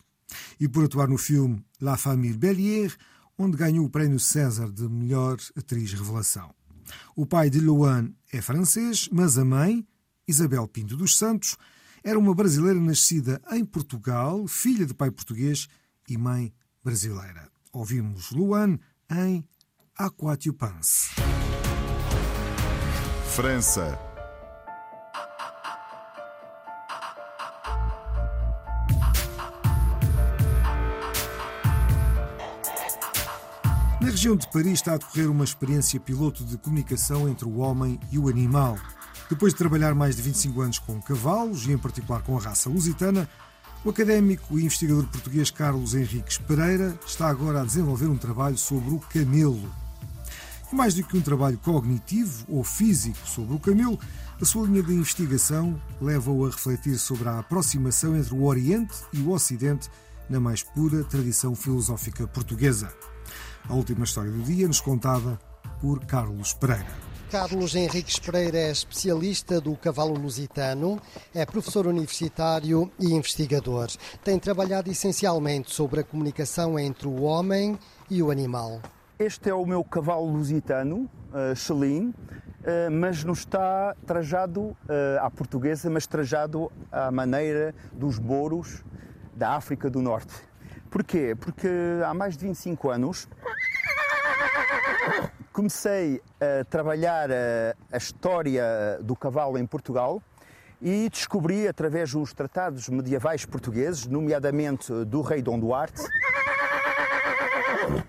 e 0.61 0.68
por 0.68 0.85
atuar 0.85 1.09
no 1.09 1.16
filme 1.16 1.64
La 1.81 1.96
Famille 1.96 2.37
Bellier, 2.37 2.94
onde 3.38 3.57
ganhou 3.57 3.87
o 3.87 3.90
prémio 3.90 4.20
César 4.20 4.70
de 4.70 4.87
melhor 4.87 5.38
atriz 5.57 5.94
revelação. 5.94 6.55
O 7.16 7.25
pai 7.25 7.49
de 7.49 7.59
Loane 7.59 8.14
é 8.31 8.42
francês, 8.42 9.09
mas 9.11 9.38
a 9.38 9.46
mãe, 9.46 9.83
Isabel 10.29 10.68
Pinto 10.68 10.94
dos 10.94 11.16
Santos, 11.16 11.57
era 12.07 12.16
uma 12.16 12.33
brasileira 12.33 12.79
nascida 12.79 13.42
em 13.51 13.64
Portugal, 13.64 14.47
filha 14.47 14.87
de 14.87 14.95
pai 14.95 15.11
português 15.11 15.66
e 16.09 16.16
mãe 16.16 16.55
brasileira. 16.85 17.51
Ouvimos 17.73 18.31
Luan 18.31 18.79
em 19.11 19.45
Aquatio 19.99 20.55
Pense. 20.55 21.09
França. 23.35 23.99
Na 34.01 34.11
região 34.12 34.37
de 34.37 34.49
Paris 34.53 34.75
está 34.75 34.95
a 34.95 34.99
decorrer 34.99 35.29
uma 35.29 35.42
experiência 35.42 35.99
piloto 35.99 36.45
de 36.45 36.57
comunicação 36.57 37.29
entre 37.29 37.47
o 37.47 37.57
homem 37.57 37.99
e 38.12 38.19
o 38.19 38.29
animal. 38.29 38.79
Depois 39.29 39.53
de 39.53 39.59
trabalhar 39.59 39.93
mais 39.93 40.15
de 40.15 40.23
25 40.23 40.61
anos 40.61 40.79
com 40.79 41.03
cavalos 41.03 41.67
e 41.67 41.73
em 41.73 41.79
particular 41.79 42.23
com 42.23 42.39
a 42.39 42.41
raça 42.41 42.71
lusitana, 42.71 43.29
o 43.85 43.91
académico 43.91 44.57
e 44.57 44.65
investigador 44.65 45.05
português 45.07 45.51
Carlos 45.51 45.95
Henriques 45.95 46.39
Pereira 46.39 46.99
está 47.05 47.29
agora 47.29 47.61
a 47.61 47.65
desenvolver 47.65 48.07
um 48.07 48.17
trabalho 48.17 48.57
sobre 48.57 48.95
o 48.95 49.01
camelo. 49.01 49.69
E 50.73 50.75
mais 50.75 50.95
do 50.95 51.03
que 51.03 51.17
um 51.17 51.21
trabalho 51.21 51.59
cognitivo 51.59 52.45
ou 52.49 52.62
físico 52.62 53.19
sobre 53.27 53.55
o 53.55 53.59
camelo, 53.59 53.99
a 54.41 54.45
sua 54.45 54.67
linha 54.67 54.83
de 54.83 54.93
investigação 54.93 55.81
leva-o 56.01 56.47
a 56.47 56.51
refletir 56.51 56.97
sobre 56.97 57.29
a 57.29 57.41
aproximação 57.41 58.17
entre 58.17 58.33
o 58.35 58.45
Oriente 58.45 58.95
e 59.12 59.21
o 59.21 59.31
Ocidente 59.31 59.91
na 60.31 60.39
mais 60.39 60.62
pura 60.62 61.03
tradição 61.03 61.55
filosófica 61.55 62.29
portuguesa. 62.29 62.93
A 63.69 63.75
última 63.75 64.05
história 64.05 64.31
do 64.31 64.43
dia 64.43 64.69
nos 64.69 64.81
contada 64.81 65.37
por 65.81 66.05
Carlos 66.05 66.53
Pereira. 66.53 67.15
Carlos 67.31 67.75
Henriques 67.75 68.21
Pereira 68.21 68.57
é 68.57 68.71
especialista 68.71 69.61
do 69.61 69.75
cavalo 69.77 70.15
lusitano, 70.15 71.01
é 71.35 71.45
professor 71.45 71.87
universitário 71.89 72.91
e 73.01 73.12
investigador. 73.12 73.89
Tem 74.23 74.39
trabalhado 74.39 74.89
essencialmente 74.91 75.75
sobre 75.75 76.01
a 76.01 76.05
comunicação 76.05 76.79
entre 76.79 77.09
o 77.09 77.23
homem 77.23 77.77
e 78.09 78.23
o 78.23 78.31
animal. 78.31 78.81
Este 79.19 79.51
é 79.51 79.55
o 79.55 79.67
meu 79.67 79.83
cavalo 79.83 80.31
lusitano, 80.31 81.11
uh, 81.33 81.57
Chelim, 81.57 82.11
uh, 82.11 82.15
mas 82.93 83.25
não 83.25 83.33
está 83.33 83.97
trajado 84.07 84.61
uh, 84.61 84.77
à 85.21 85.29
portuguesa, 85.29 85.91
mas 85.91 86.07
trajado 86.07 86.71
à 86.93 87.11
maneira 87.11 87.75
dos 87.93 88.21
boros 88.21 88.85
da 89.35 89.57
África 89.57 89.91
do 89.91 90.01
Norte. 90.01 90.33
Porquê? 90.91 91.35
Porque 91.35 91.69
há 92.07 92.15
mais 92.15 92.37
de 92.37 92.47
25 92.47 92.89
anos 92.89 93.29
comecei 95.57 96.21
a 96.38 96.66
trabalhar 96.66 97.31
a, 97.31 97.75
a, 97.90 97.97
história 97.97 98.62
do 99.03 99.16
cavalo 99.16 99.57
em 99.57 99.64
Portugal 99.64 100.23
e 100.83 101.09
descobri, 101.09 101.66
através 101.66 102.12
dos 102.12 102.35
tratados 102.35 102.90
medievais 102.90 103.47
portugueses, 103.47 104.07
nomeadamente 104.07 104.92
do 105.07 105.23
rei 105.23 105.40
Dom 105.40 105.59
Duarte, 105.59 106.03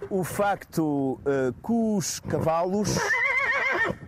o 0.10 0.26
facto 0.26 1.22
uh, 1.22 1.54
que 1.66 1.72
os 1.72 2.20
cavalos 2.20 2.98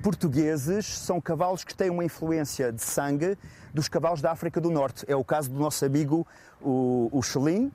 portugueses 0.04 0.86
são 0.86 1.22
cavalos 1.22 1.64
que 1.64 1.74
têm 1.74 1.90
uma 1.90 2.04
influência 2.04 2.74
de 2.74 2.82
sangue 2.82 3.38
dos 3.74 3.88
cavalos 3.88 4.22
da 4.22 4.34
África 4.34 4.60
do 4.60 4.70
Norte. 4.70 5.06
É 5.08 5.16
o 5.16 5.24
caso 5.24 5.50
do 5.50 5.58
nosso 5.58 5.86
amigo, 5.86 6.28
o, 6.62 7.08
o 7.10 7.22
Chelim. 7.22 7.72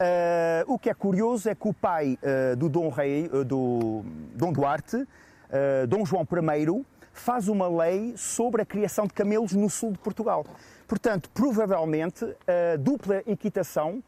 Uh, 0.00 0.72
o 0.72 0.78
que 0.78 0.88
é 0.88 0.94
curioso 0.94 1.50
é 1.50 1.54
que 1.54 1.68
o 1.68 1.74
pai 1.74 2.18
uh, 2.22 2.56
do 2.56 2.70
Dom 2.70 2.88
Rei, 2.88 3.26
uh, 3.26 3.44
do 3.44 4.02
Dom 4.34 4.50
Duarte, 4.52 5.06
Dom 5.88 6.06
João 6.06 6.22
I, 6.22 6.86
faz 7.12 7.48
uma 7.48 7.68
lei 7.68 8.14
sobre 8.16 8.62
a 8.62 8.64
criação 8.64 9.06
de 9.06 9.12
camelos 9.12 9.52
no 9.52 9.68
sul 9.68 9.92
de 9.92 9.98
Portugal. 9.98 10.46
Portanto, 10.86 11.28
provavelmente, 11.34 12.24
a 12.46 12.76
dupla 12.76 13.22
equitação, 13.26 14.02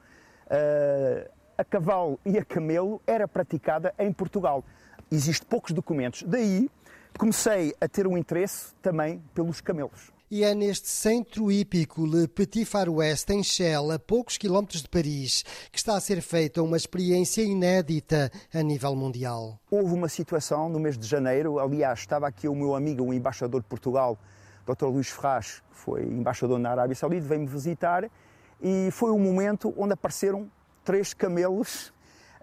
eh, 0.48 1.30
a 1.56 1.64
cavalo 1.64 2.18
e 2.24 2.38
a 2.38 2.44
camelo, 2.44 3.00
era 3.06 3.28
praticada 3.28 3.94
em 3.98 4.12
Portugal. 4.12 4.64
Existem 5.10 5.46
poucos 5.48 5.72
documentos. 5.72 6.22
Daí 6.22 6.70
comecei 7.18 7.74
a 7.80 7.86
ter 7.86 8.06
um 8.06 8.16
interesse 8.16 8.74
também 8.80 9.22
pelos 9.34 9.60
camelos. 9.60 10.12
E 10.34 10.44
é 10.44 10.54
neste 10.54 10.88
centro 10.88 11.52
hípico 11.52 12.06
Le 12.06 12.26
Petit 12.26 12.64
Far 12.64 12.88
West, 12.88 13.28
em 13.28 13.42
Chelles, 13.42 13.90
a 13.90 13.98
poucos 13.98 14.38
quilómetros 14.38 14.80
de 14.80 14.88
Paris, 14.88 15.44
que 15.70 15.76
está 15.76 15.94
a 15.94 16.00
ser 16.00 16.22
feita 16.22 16.62
uma 16.62 16.78
experiência 16.78 17.42
inédita 17.42 18.32
a 18.50 18.62
nível 18.62 18.96
mundial. 18.96 19.60
Houve 19.70 19.92
uma 19.92 20.08
situação 20.08 20.70
no 20.70 20.80
mês 20.80 20.96
de 20.96 21.06
janeiro, 21.06 21.58
aliás, 21.58 21.98
estava 21.98 22.26
aqui 22.26 22.48
o 22.48 22.54
meu 22.54 22.74
amigo, 22.74 23.04
o 23.04 23.12
embaixador 23.12 23.60
de 23.60 23.68
Portugal, 23.68 24.18
Dr. 24.64 24.86
Luís 24.86 25.10
Ferraz, 25.10 25.62
que 25.70 25.76
foi 25.76 26.02
embaixador 26.04 26.58
na 26.58 26.70
Arábia 26.70 26.96
Saudita, 26.96 27.26
veio-me 27.26 27.46
visitar 27.46 28.10
e 28.58 28.88
foi 28.90 29.10
um 29.10 29.18
momento 29.18 29.74
onde 29.76 29.92
apareceram 29.92 30.50
três 30.82 31.12
camelos 31.12 31.92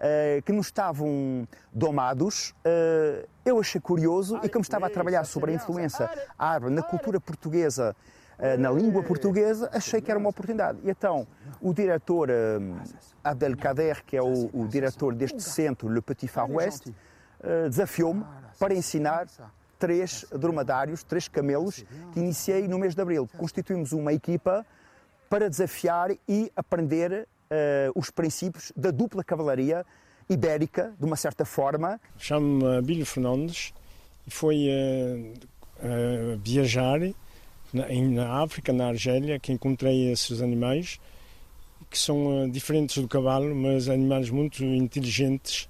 uh, 0.00 0.42
que 0.42 0.52
não 0.52 0.60
estavam 0.60 1.46
domados. 1.72 2.50
Uh, 2.64 3.26
eu 3.44 3.60
achei 3.60 3.80
curioso 3.80 4.40
e 4.42 4.48
como 4.48 4.62
estava 4.62 4.86
a 4.86 4.90
trabalhar 4.90 5.24
sobre 5.24 5.52
a 5.52 5.54
influência 5.54 6.10
árabe 6.38 6.72
na 6.72 6.82
cultura 6.82 7.20
portuguesa, 7.20 7.94
uh, 8.38 8.58
na 8.58 8.70
língua 8.70 9.02
portuguesa, 9.02 9.68
achei 9.72 10.00
que 10.00 10.10
era 10.10 10.18
uma 10.18 10.30
oportunidade. 10.30 10.78
E 10.84 10.90
então, 10.90 11.26
o 11.60 11.72
diretor 11.72 12.28
Abdelkader, 13.22 14.04
que 14.04 14.16
é 14.16 14.22
o, 14.22 14.50
o 14.52 14.66
diretor 14.66 15.14
deste 15.14 15.42
centro, 15.42 15.88
Le 15.88 16.00
Petit 16.00 16.28
Far 16.28 16.50
West, 16.50 16.88
desafiou-me 17.68 18.24
para 18.58 18.74
ensinar 18.74 19.26
três 19.78 20.26
dromedários, 20.30 21.02
três 21.02 21.26
camelos, 21.26 21.84
que 22.12 22.20
iniciei 22.20 22.68
no 22.68 22.78
mês 22.78 22.94
de 22.94 23.00
abril. 23.00 23.28
Constituímos 23.38 23.92
uma 23.92 24.12
equipa 24.12 24.66
para 25.30 25.48
desafiar 25.48 26.10
e 26.28 26.52
aprender 26.54 27.26
uh, 27.50 27.92
os 27.94 28.10
princípios 28.10 28.72
da 28.76 28.90
dupla 28.90 29.24
cavalaria 29.24 29.84
ibérica, 30.28 30.94
de 30.98 31.04
uma 31.04 31.16
certa 31.16 31.44
forma. 31.44 32.00
Chamo-me 32.16 32.78
Abílio 32.78 33.04
Fernandes 33.04 33.72
e 34.26 34.30
foi 34.30 34.68
uh, 34.68 35.32
uh, 35.84 36.38
viajar 36.42 37.00
na, 37.72 37.88
na, 37.88 38.42
África, 38.42 38.72
na 38.72 38.88
Argélia, 38.88 39.38
que 39.38 39.52
encontrei 39.52 40.10
esses 40.10 40.40
animais 40.40 41.00
que 41.88 41.98
são 41.98 42.48
diferentes 42.48 42.98
do 43.02 43.08
cavalo, 43.08 43.54
mas 43.54 43.88
animais 43.88 44.30
muito 44.30 44.62
inteligentes 44.62 45.68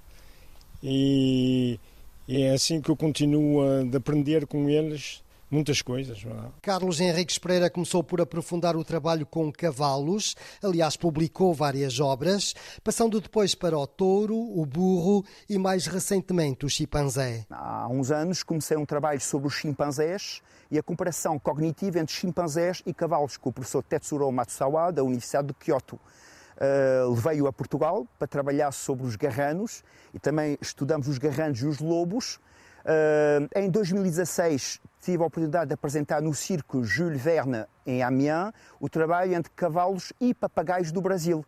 e 0.83 1.79
e 2.27 2.43
é 2.43 2.53
assim 2.53 2.79
que 2.79 2.89
eu 2.89 2.95
continuo 2.95 3.61
a 3.61 3.97
aprender 3.97 4.47
com 4.47 4.69
eles 4.69 5.21
muitas 5.51 5.81
coisas. 5.81 6.23
Carlos 6.61 6.99
Henrique 6.99 7.39
Pereira 7.39 7.69
começou 7.69 8.03
por 8.03 8.21
aprofundar 8.21 8.77
o 8.77 8.83
trabalho 8.83 9.25
com 9.25 9.51
cavalos, 9.51 10.35
aliás, 10.63 10.95
publicou 10.95 11.53
várias 11.53 11.99
obras, 11.99 12.55
passando 12.83 13.19
depois 13.19 13.53
para 13.53 13.77
o 13.77 13.85
touro, 13.85 14.37
o 14.37 14.65
burro 14.65 15.25
e 15.49 15.57
mais 15.57 15.85
recentemente 15.85 16.65
o 16.65 16.69
chimpanzé. 16.69 17.45
Há 17.49 17.87
uns 17.89 18.11
anos 18.11 18.41
comecei 18.41 18.77
um 18.77 18.85
trabalho 18.85 19.19
sobre 19.19 19.47
os 19.47 19.53
chimpanzés 19.53 20.41
e 20.71 20.79
a 20.79 20.83
comparação 20.83 21.37
cognitiva 21.37 21.99
entre 21.99 22.15
chimpanzés 22.15 22.81
e 22.85 22.93
cavalos 22.93 23.35
com 23.35 23.49
o 23.49 23.53
professor 23.53 23.83
Tetsuro 23.83 24.31
Matsusawa 24.31 24.91
da 24.91 25.03
Universidade 25.03 25.49
de 25.49 25.53
Kyoto. 25.55 25.95
Uh, 25.95 27.09
Levei-o 27.13 27.47
a 27.47 27.53
Portugal 27.53 28.05
para 28.19 28.27
trabalhar 28.27 28.71
sobre 28.71 29.05
os 29.05 29.15
garranos 29.15 29.83
e 30.13 30.19
também 30.19 30.57
estudamos 30.61 31.07
os 31.07 31.17
garranos 31.17 31.59
e 31.59 31.65
os 31.65 31.79
lobos. 31.79 32.39
Uh, 32.85 33.49
em 33.55 33.69
2016 33.69 34.79
tive 35.01 35.23
a 35.23 35.25
oportunidade 35.25 35.67
de 35.67 35.73
apresentar 35.73 36.21
no 36.21 36.33
circo 36.33 36.83
Jules 36.83 37.21
Verne 37.21 37.65
em 37.85 38.03
Amiens 38.03 38.53
o 38.79 38.87
trabalho 38.87 39.33
entre 39.33 39.51
cavalos 39.53 40.13
e 40.21 40.33
papagaios 40.33 40.91
do 40.91 41.01
Brasil. 41.01 41.43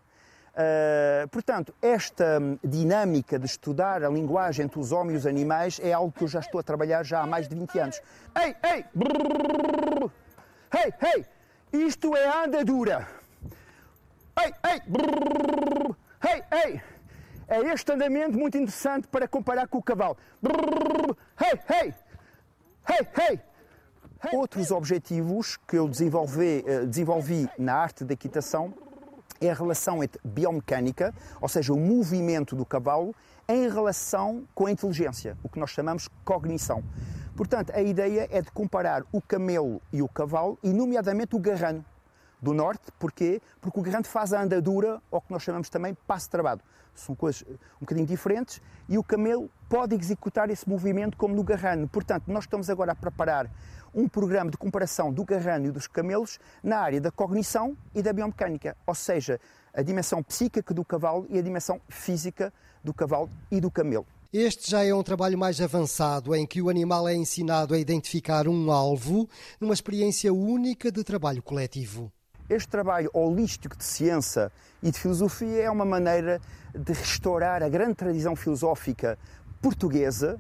Uh, 0.54 1.28
portanto, 1.30 1.74
esta 1.82 2.40
dinâmica 2.64 3.40
de 3.40 3.46
estudar 3.46 4.04
a 4.04 4.10
linguagem 4.10 4.66
entre 4.66 4.80
os 4.80 4.92
homens 4.92 5.16
e 5.16 5.18
os 5.18 5.28
animais 5.28 5.80
é 5.82 5.94
algo 5.94 6.12
que 6.12 6.24
eu 6.24 6.28
já 6.28 6.40
estou 6.40 6.60
a 6.60 6.64
trabalhar 6.64 7.04
já 7.04 7.22
há 7.22 7.28
mais 7.28 7.48
de 7.48 7.56
20 7.56 7.80
anos. 7.80 8.02
Ei, 8.36 8.56
ei! 8.64 8.86
Brrr, 8.94 10.12
ei, 10.76 10.94
ei! 11.16 11.26
Isto 11.88 12.16
é 12.16 12.44
andadura! 12.44 13.08
Ei, 14.40 14.54
ei, 14.72 14.82
brrr, 14.88 15.96
ei, 16.28 16.44
ei. 16.66 16.82
É 17.48 17.60
este 17.74 17.92
andamento 17.92 18.38
muito 18.38 18.58
interessante 18.58 19.08
para 19.08 19.28
comparar 19.28 19.68
com 19.68 19.80
o 19.80 19.84
cavalo. 19.84 20.18
Brrr, 20.42 21.16
ei, 21.42 21.60
ei, 21.82 21.94
ei, 22.90 23.08
ei. 23.30 23.40
Outros 24.32 24.72
objetivos 24.72 25.58
que 25.68 25.78
eu 25.78 25.88
desenvolvi, 25.88 26.64
eh, 26.66 26.86
desenvolvi 26.86 27.50
na 27.58 27.76
arte 27.76 28.06
da 28.06 28.14
equitação 28.14 28.74
é 29.42 29.50
a 29.50 29.54
relação 29.54 30.02
entre 30.02 30.20
biomecânica, 30.24 31.14
ou 31.42 31.50
seja, 31.50 31.74
o 31.74 31.78
movimento 31.78 32.56
do 32.56 32.66
cavalo, 32.66 33.14
em 33.48 33.70
relação 33.70 34.48
com 34.56 34.68
a 34.68 34.72
inteligência, 34.72 35.38
o 35.44 35.50
que 35.50 35.60
nós 35.60 35.72
chamamos 35.72 36.08
cognição. 36.24 36.82
Portanto, 37.36 37.74
a 37.76 37.82
ideia 37.82 38.28
é 38.32 38.42
de 38.42 38.50
comparar 38.52 39.04
o 39.12 39.22
camelo 39.22 39.82
e 39.92 40.02
o 40.02 40.08
cavalo, 40.08 40.58
e 40.64 40.72
nomeadamente 40.72 41.36
o 41.36 41.40
garrano 41.40 41.84
do 42.44 42.54
norte. 42.54 42.92
Porquê? 43.00 43.42
Porque 43.62 43.80
o 43.80 43.82
garrante 43.82 44.08
faz 44.08 44.34
a 44.34 44.44
andadura, 44.44 45.02
ou 45.10 45.22
que 45.22 45.32
nós 45.32 45.42
chamamos 45.42 45.70
também 45.70 45.96
passo 46.06 46.30
travado. 46.30 46.62
São 46.94 47.16
coisas 47.16 47.44
um 47.48 47.80
bocadinho 47.80 48.06
diferentes 48.06 48.62
e 48.88 49.00
o 49.00 49.04
camelo 49.04 49.50
pode 49.68 49.96
executar 49.96 50.52
esse 50.52 50.70
movimento 50.70 51.18
como 51.18 51.34
no 51.34 51.44
garrano. 51.44 51.88
Portanto, 51.88 52.26
nós 52.28 52.44
estamos 52.44 52.70
agora 52.70 52.92
a 52.92 52.96
preparar 52.96 53.50
um 53.96 54.08
programa 54.08 54.52
de 54.52 54.58
comparação 54.58 55.12
do 55.12 55.24
garrano 55.26 55.68
e 55.68 55.72
dos 55.72 55.88
camelos 55.88 56.38
na 56.62 56.78
área 56.78 57.02
da 57.02 57.10
cognição 57.10 57.76
e 57.96 58.02
da 58.04 58.14
biomecânica, 58.14 58.78
ou 58.86 58.94
seja, 58.94 59.40
a 59.74 59.82
dimensão 59.82 60.22
psíquica 60.22 60.74
do 60.74 60.86
cavalo 60.86 61.26
e 61.30 61.40
a 61.40 61.42
dimensão 61.42 61.82
física 61.90 62.54
do 62.84 62.94
cavalo 62.94 63.30
e 63.50 63.60
do 63.60 63.72
camelo. 63.72 64.06
Este 64.32 64.72
já 64.72 64.84
é 64.84 64.92
um 64.94 65.04
trabalho 65.04 65.38
mais 65.38 65.62
avançado, 65.62 66.34
em 66.34 66.46
que 66.46 66.60
o 66.60 66.70
animal 66.70 67.08
é 67.08 67.14
ensinado 67.14 67.76
a 67.76 67.78
identificar 67.78 68.48
um 68.48 68.72
alvo, 68.72 69.30
numa 69.62 69.76
experiência 69.76 70.34
única 70.34 70.92
de 70.92 71.04
trabalho 71.04 71.44
coletivo. 71.44 72.12
Este 72.50 72.68
trabalho 72.68 73.10
holístico 73.14 73.78
de 73.78 73.84
ciência 73.86 74.52
e 74.82 74.92
de 74.92 75.00
filosofia 75.00 75.64
é 75.64 75.72
uma 75.72 75.86
maneira 75.86 76.42
de 76.76 76.92
restaurar 76.92 77.64
a 77.64 77.70
grande 77.70 77.96
tradição 77.96 78.36
filosófica 78.36 79.18
portuguesa, 79.62 80.40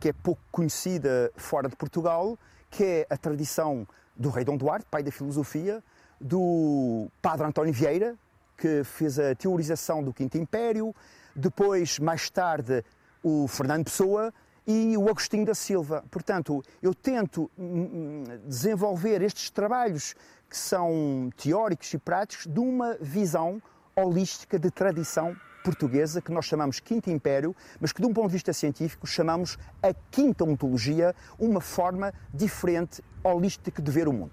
que 0.00 0.08
é 0.08 0.12
pouco 0.12 0.40
conhecida 0.50 1.30
fora 1.36 1.68
de 1.68 1.76
Portugal, 1.76 2.38
que 2.70 2.82
é 2.82 3.06
a 3.10 3.16
tradição 3.16 3.86
do 4.16 4.30
rei 4.30 4.44
Dom 4.44 4.56
Duarte, 4.56 4.86
pai 4.90 5.02
da 5.02 5.12
filosofia, 5.12 5.82
do 6.18 7.08
padre 7.20 7.46
António 7.46 7.72
Vieira, 7.72 8.16
que 8.56 8.82
fez 8.82 9.18
a 9.18 9.34
teorização 9.34 10.02
do 10.02 10.12
Quinto 10.12 10.38
Império, 10.38 10.94
depois, 11.36 11.98
mais 11.98 12.28
tarde, 12.30 12.84
o 13.22 13.46
Fernando 13.46 13.84
Pessoa 13.84 14.32
e 14.68 14.98
o 14.98 15.08
Agostinho 15.08 15.46
da 15.46 15.54
Silva. 15.54 16.04
Portanto, 16.10 16.62
eu 16.82 16.94
tento 16.94 17.50
hum, 17.58 17.64
hum, 17.64 18.24
desenvolver 18.46 19.22
estes 19.22 19.48
trabalhos 19.48 20.14
que 20.48 20.56
são 20.56 21.30
teóricos 21.36 21.92
e 21.94 21.98
práticos 21.98 22.46
de 22.46 22.60
uma 22.60 22.98
visão 23.00 23.62
holística 23.96 24.58
de 24.58 24.70
tradição 24.70 25.34
portuguesa 25.64 26.20
que 26.20 26.30
nós 26.30 26.44
chamamos 26.44 26.80
Quinto 26.80 27.10
Império, 27.10 27.56
mas 27.80 27.92
que 27.92 28.00
de 28.00 28.06
um 28.06 28.12
ponto 28.12 28.28
de 28.28 28.34
vista 28.34 28.52
científico 28.52 29.06
chamamos 29.06 29.58
a 29.82 29.92
Quinta 30.10 30.44
Ontologia, 30.44 31.14
uma 31.38 31.60
forma 31.60 32.12
diferente, 32.32 33.02
holística 33.24 33.80
de 33.80 33.90
ver 33.90 34.06
o 34.06 34.12
mundo. 34.12 34.32